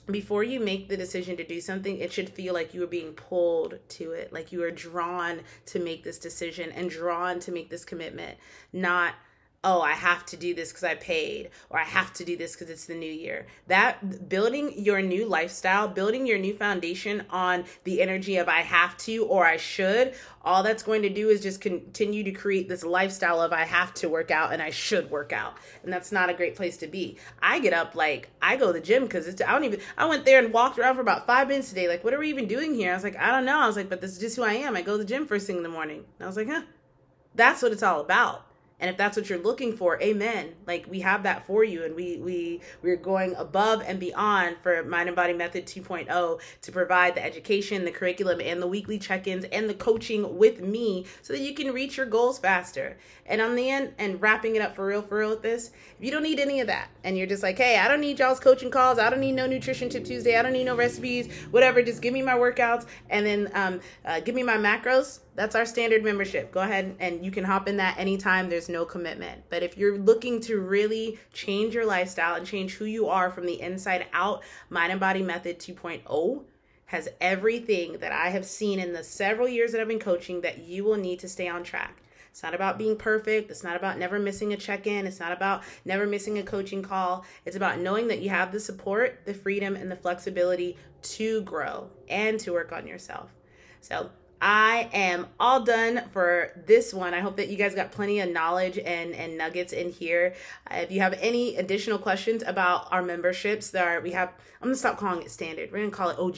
before 0.09 0.41
you 0.41 0.61
make 0.61 0.87
the 0.87 0.95
decision 0.95 1.35
to 1.35 1.43
do 1.43 1.59
something 1.59 1.97
it 1.97 2.13
should 2.13 2.29
feel 2.29 2.53
like 2.53 2.73
you 2.73 2.81
are 2.81 2.87
being 2.87 3.11
pulled 3.11 3.77
to 3.89 4.13
it. 4.13 4.31
Like 4.31 4.53
you 4.53 4.63
are 4.63 4.71
drawn 4.71 5.41
to 5.65 5.79
make 5.79 6.03
this 6.03 6.17
decision 6.17 6.71
and 6.71 6.89
drawn 6.89 7.41
to 7.41 7.51
make 7.51 7.69
this 7.69 7.83
commitment 7.83 8.37
not 8.71 9.15
oh, 9.63 9.81
I 9.81 9.93
have 9.93 10.25
to 10.27 10.37
do 10.37 10.53
this 10.53 10.69
because 10.69 10.83
I 10.83 10.95
paid, 10.95 11.49
or 11.69 11.79
I 11.79 11.83
have 11.83 12.13
to 12.13 12.25
do 12.25 12.37
this 12.37 12.53
because 12.53 12.69
it's 12.69 12.85
the 12.85 12.95
new 12.95 13.11
year. 13.11 13.47
That 13.67 14.29
building 14.29 14.73
your 14.77 15.01
new 15.01 15.25
lifestyle, 15.25 15.87
building 15.87 16.27
your 16.27 16.37
new 16.37 16.53
foundation 16.53 17.25
on 17.31 17.65
the 17.83 18.01
energy 18.01 18.37
of 18.37 18.47
I 18.47 18.61
have 18.61 18.95
to 18.97 19.25
or 19.25 19.45
I 19.45 19.57
should, 19.57 20.13
all 20.43 20.61
that's 20.61 20.83
going 20.83 21.01
to 21.01 21.09
do 21.09 21.29
is 21.29 21.41
just 21.41 21.59
continue 21.59 22.23
to 22.23 22.31
create 22.31 22.69
this 22.69 22.83
lifestyle 22.83 23.41
of 23.41 23.51
I 23.51 23.65
have 23.65 23.93
to 23.95 24.07
work 24.07 24.29
out 24.29 24.53
and 24.53 24.61
I 24.61 24.69
should 24.69 25.09
work 25.09 25.33
out. 25.33 25.57
And 25.83 25.91
that's 25.91 26.11
not 26.11 26.29
a 26.29 26.33
great 26.35 26.55
place 26.55 26.77
to 26.77 26.87
be. 26.87 27.17
I 27.41 27.59
get 27.59 27.73
up 27.73 27.95
like 27.95 28.29
I 28.41 28.57
go 28.57 28.67
to 28.67 28.73
the 28.73 28.85
gym 28.85 29.03
because 29.03 29.27
it's 29.27 29.41
I 29.41 29.51
don't 29.51 29.63
even 29.63 29.81
I 29.97 30.05
went 30.05 30.23
there 30.23 30.41
and 30.41 30.53
walked 30.53 30.77
around 30.77 30.95
for 30.95 31.01
about 31.01 31.25
five 31.25 31.47
minutes 31.47 31.69
today. 31.69 31.87
Like, 31.87 32.03
what 32.03 32.13
are 32.13 32.19
we 32.19 32.29
even 32.29 32.47
doing 32.47 32.75
here? 32.75 32.91
I 32.91 32.95
was 32.95 33.03
like, 33.03 33.17
I 33.17 33.31
don't 33.31 33.45
know. 33.45 33.59
I 33.59 33.67
was 33.67 33.75
like, 33.75 33.89
but 33.89 34.01
this 34.01 34.11
is 34.11 34.19
just 34.19 34.35
who 34.35 34.43
I 34.43 34.53
am. 34.53 34.77
I 34.77 34.81
go 34.83 34.93
to 34.93 34.99
the 34.99 35.05
gym 35.05 35.25
first 35.25 35.47
thing 35.47 35.57
in 35.57 35.63
the 35.63 35.69
morning. 35.69 36.05
And 36.19 36.23
I 36.23 36.27
was 36.27 36.37
like, 36.37 36.47
huh. 36.47 36.61
That's 37.35 37.61
what 37.61 37.71
it's 37.71 37.83
all 37.83 38.01
about 38.01 38.46
and 38.79 38.89
if 38.89 38.97
that's 38.97 39.17
what 39.17 39.29
you're 39.29 39.39
looking 39.39 39.75
for 39.75 40.01
amen. 40.01 40.53
Like 40.65 40.85
we 40.89 40.99
have 41.01 41.23
that 41.23 41.45
for 41.47 41.63
you 41.63 41.83
and 41.83 41.95
we 41.95 42.17
we 42.17 42.61
we're 42.81 42.95
going 42.95 43.33
above 43.35 43.83
and 43.85 43.99
beyond 43.99 44.57
for 44.61 44.83
mind 44.83 45.09
and 45.09 45.15
body 45.15 45.33
method 45.33 45.65
2.0 45.65 46.39
to 46.61 46.71
provide 46.71 47.15
the 47.15 47.23
education 47.23 47.85
the 47.85 47.91
curriculum 47.91 48.39
and 48.41 48.61
the 48.61 48.67
weekly 48.67 48.99
check-ins 48.99 49.45
and 49.45 49.69
the 49.69 49.73
coaching 49.73 50.37
with 50.37 50.61
me 50.61 51.05
so 51.21 51.33
that 51.33 51.41
you 51.41 51.53
can 51.53 51.73
reach 51.73 51.97
your 51.97 52.05
goals 52.05 52.37
faster. 52.37 52.97
And 53.25 53.41
on 53.41 53.55
the 53.55 53.69
end 53.69 53.93
and 53.97 54.21
wrapping 54.21 54.55
it 54.55 54.61
up 54.61 54.75
for 54.75 54.85
real 54.85 55.01
for 55.01 55.17
real 55.17 55.31
with 55.31 55.41
this 55.41 55.71
if 55.97 56.05
you 56.05 56.11
don't 56.11 56.23
need 56.23 56.39
any 56.39 56.61
of 56.61 56.67
that 56.67 56.89
and 57.03 57.17
you're 57.17 57.27
just 57.27 57.43
like 57.43 57.57
hey 57.57 57.77
i 57.77 57.87
don't 57.87 58.01
need 58.01 58.19
y'all's 58.19 58.39
coaching 58.39 58.71
calls. 58.71 58.99
I 58.99 59.09
don't 59.09 59.19
need 59.19 59.33
no 59.33 59.47
nutrition 59.47 59.89
tip 59.89 60.05
tuesday. 60.05 60.37
I 60.37 60.41
don't 60.41 60.53
need 60.53 60.65
no 60.65 60.75
recipes. 60.75 61.31
Whatever. 61.51 61.81
Just 61.81 62.01
give 62.01 62.13
me 62.13 62.21
my 62.21 62.33
workouts 62.33 62.85
and 63.09 63.25
then 63.25 63.49
um, 63.53 63.79
uh, 64.05 64.19
give 64.19 64.35
me 64.35 64.43
my 64.43 64.57
macros 64.57 65.19
that's 65.37 65.55
our 65.55 65.67
standard 65.67 66.03
membership. 66.03 66.51
Go 66.51 66.61
ahead 66.61 66.95
and 66.99 67.23
you 67.23 67.29
can 67.29 67.43
hop 67.43 67.69
in 67.69 67.77
that 67.77 67.99
anytime. 67.99 68.49
There's 68.49 68.69
no 68.69 68.85
commitment. 68.85 69.43
But 69.51 69.61
if 69.61 69.77
you're 69.77 69.99
looking 69.99 70.41
to 70.41 70.59
really 70.59 71.19
change 71.31 71.75
your 71.75 71.85
lifestyle 71.85 72.35
and 72.35 72.45
change 72.45 72.73
who 72.73 72.85
you 72.85 73.07
are 73.07 73.29
from 73.29 73.45
the 73.45 73.61
inside 73.61 74.07
out, 74.13 74.41
Mind 74.71 74.91
and 74.91 74.99
Body 74.99 75.21
Method 75.21 75.59
2.0 75.59 76.43
has 76.87 77.07
everything 77.21 77.99
that 77.99 78.11
I 78.11 78.29
have 78.29 78.45
seen 78.45 78.79
in 78.79 78.93
the 78.93 79.03
several 79.03 79.47
years 79.47 79.71
that 79.71 79.79
I've 79.79 79.87
been 79.87 79.99
coaching 79.99 80.41
that 80.41 80.57
you 80.57 80.83
will 80.83 80.97
need 80.97 81.19
to 81.19 81.29
stay 81.29 81.47
on 81.47 81.63
track. 81.63 82.01
It's 82.31 82.41
not 82.41 82.55
about 82.55 82.79
being 82.79 82.95
perfect. 82.95 83.51
It's 83.51 83.63
not 83.63 83.75
about 83.75 83.99
never 83.99 84.17
missing 84.17 84.53
a 84.53 84.57
check 84.57 84.87
in. 84.87 85.05
It's 85.05 85.19
not 85.19 85.31
about 85.31 85.61
never 85.85 86.07
missing 86.07 86.39
a 86.39 86.43
coaching 86.43 86.81
call. 86.81 87.25
It's 87.45 87.55
about 87.55 87.79
knowing 87.79 88.07
that 88.07 88.21
you 88.21 88.29
have 88.29 88.51
the 88.51 88.59
support, 88.59 89.21
the 89.25 89.35
freedom, 89.35 89.75
and 89.75 89.91
the 89.91 89.95
flexibility 89.95 90.77
to 91.01 91.41
grow 91.41 91.91
and 92.09 92.39
to 92.39 92.53
work 92.53 92.71
on 92.71 92.87
yourself. 92.87 93.29
So, 93.81 94.09
I 94.41 94.89
am 94.93 95.27
all 95.39 95.63
done 95.63 96.03
for 96.11 96.51
this 96.67 96.93
one. 96.93 97.13
I 97.13 97.21
hope 97.21 97.37
that 97.37 97.49
you 97.49 97.57
guys 97.57 97.73
got 97.73 97.91
plenty 97.91 98.19
of 98.19 98.29
knowledge 98.29 98.77
and, 98.77 99.13
and 99.13 99.37
nuggets 99.37 99.73
in 99.73 99.89
here. 99.91 100.35
Uh, 100.69 100.75
if 100.77 100.91
you 100.91 101.01
have 101.01 101.13
any 101.13 101.55
additional 101.55 101.97
questions 101.97 102.43
about 102.45 102.87
our 102.91 103.01
memberships, 103.01 103.71
there 103.71 103.87
are, 103.97 104.01
we 104.01 104.11
have, 104.11 104.29
I'm 104.61 104.67
gonna 104.67 104.75
stop 104.75 104.97
calling 104.97 105.23
it 105.23 105.31
standard. 105.31 105.71
We're 105.71 105.79
gonna 105.79 105.91
call 105.91 106.09
it 106.09 106.19
OG. 106.19 106.37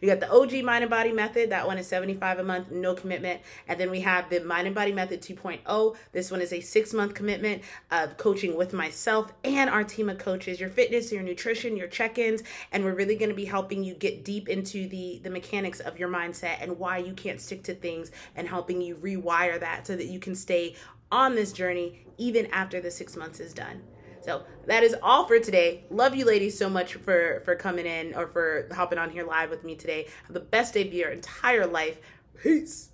We 0.00 0.06
got 0.06 0.20
the 0.20 0.30
OG 0.30 0.64
Mind 0.64 0.84
and 0.84 0.90
Body 0.90 1.12
Method. 1.12 1.50
That 1.50 1.66
one 1.66 1.78
is 1.78 1.88
75 1.88 2.38
a 2.38 2.44
month, 2.44 2.70
no 2.70 2.94
commitment. 2.94 3.40
And 3.66 3.80
then 3.80 3.90
we 3.90 4.00
have 4.00 4.30
the 4.30 4.40
Mind 4.40 4.66
and 4.66 4.74
Body 4.74 4.92
Method 4.92 5.20
2.0. 5.20 5.96
This 6.12 6.30
one 6.30 6.40
is 6.40 6.52
a 6.52 6.60
six 6.60 6.94
month 6.94 7.14
commitment 7.14 7.62
of 7.90 8.16
coaching 8.16 8.56
with 8.56 8.72
myself 8.72 9.32
and 9.42 9.68
our 9.68 9.82
team 9.82 10.08
of 10.08 10.18
coaches, 10.18 10.60
your 10.60 10.70
fitness, 10.70 11.10
your 11.10 11.22
nutrition, 11.22 11.76
your 11.76 11.88
check-ins, 11.88 12.42
and 12.70 12.84
we're 12.84 12.94
really 12.94 13.16
gonna 13.16 13.34
be 13.34 13.44
helping 13.44 13.82
you 13.82 13.94
get 13.94 14.24
deep 14.24 14.48
into 14.48 14.88
the 14.88 15.20
the 15.24 15.30
mechanics 15.30 15.80
of 15.80 15.98
your 15.98 16.08
mindset 16.08 16.60
and 16.60 16.78
why 16.78 16.98
you 16.98 17.12
stick 17.40 17.62
to 17.64 17.74
things 17.74 18.10
and 18.36 18.46
helping 18.46 18.80
you 18.80 18.96
rewire 18.96 19.58
that 19.58 19.86
so 19.86 19.96
that 19.96 20.06
you 20.06 20.20
can 20.20 20.34
stay 20.34 20.76
on 21.10 21.34
this 21.34 21.52
journey 21.52 22.04
even 22.18 22.46
after 22.46 22.80
the 22.80 22.90
six 22.90 23.16
months 23.16 23.40
is 23.40 23.52
done. 23.52 23.82
So 24.22 24.44
that 24.66 24.82
is 24.82 24.94
all 25.02 25.26
for 25.26 25.38
today. 25.40 25.84
Love 25.90 26.14
you 26.14 26.24
ladies 26.24 26.56
so 26.56 26.68
much 26.68 26.94
for 26.94 27.40
for 27.44 27.56
coming 27.56 27.86
in 27.86 28.14
or 28.14 28.26
for 28.26 28.68
hopping 28.72 28.98
on 28.98 29.10
here 29.10 29.24
live 29.24 29.50
with 29.50 29.64
me 29.64 29.74
today. 29.74 30.06
Have 30.24 30.34
the 30.34 30.40
best 30.40 30.74
day 30.74 30.86
of 30.86 30.92
your 30.92 31.10
entire 31.10 31.66
life. 31.66 31.98
Peace. 32.42 32.89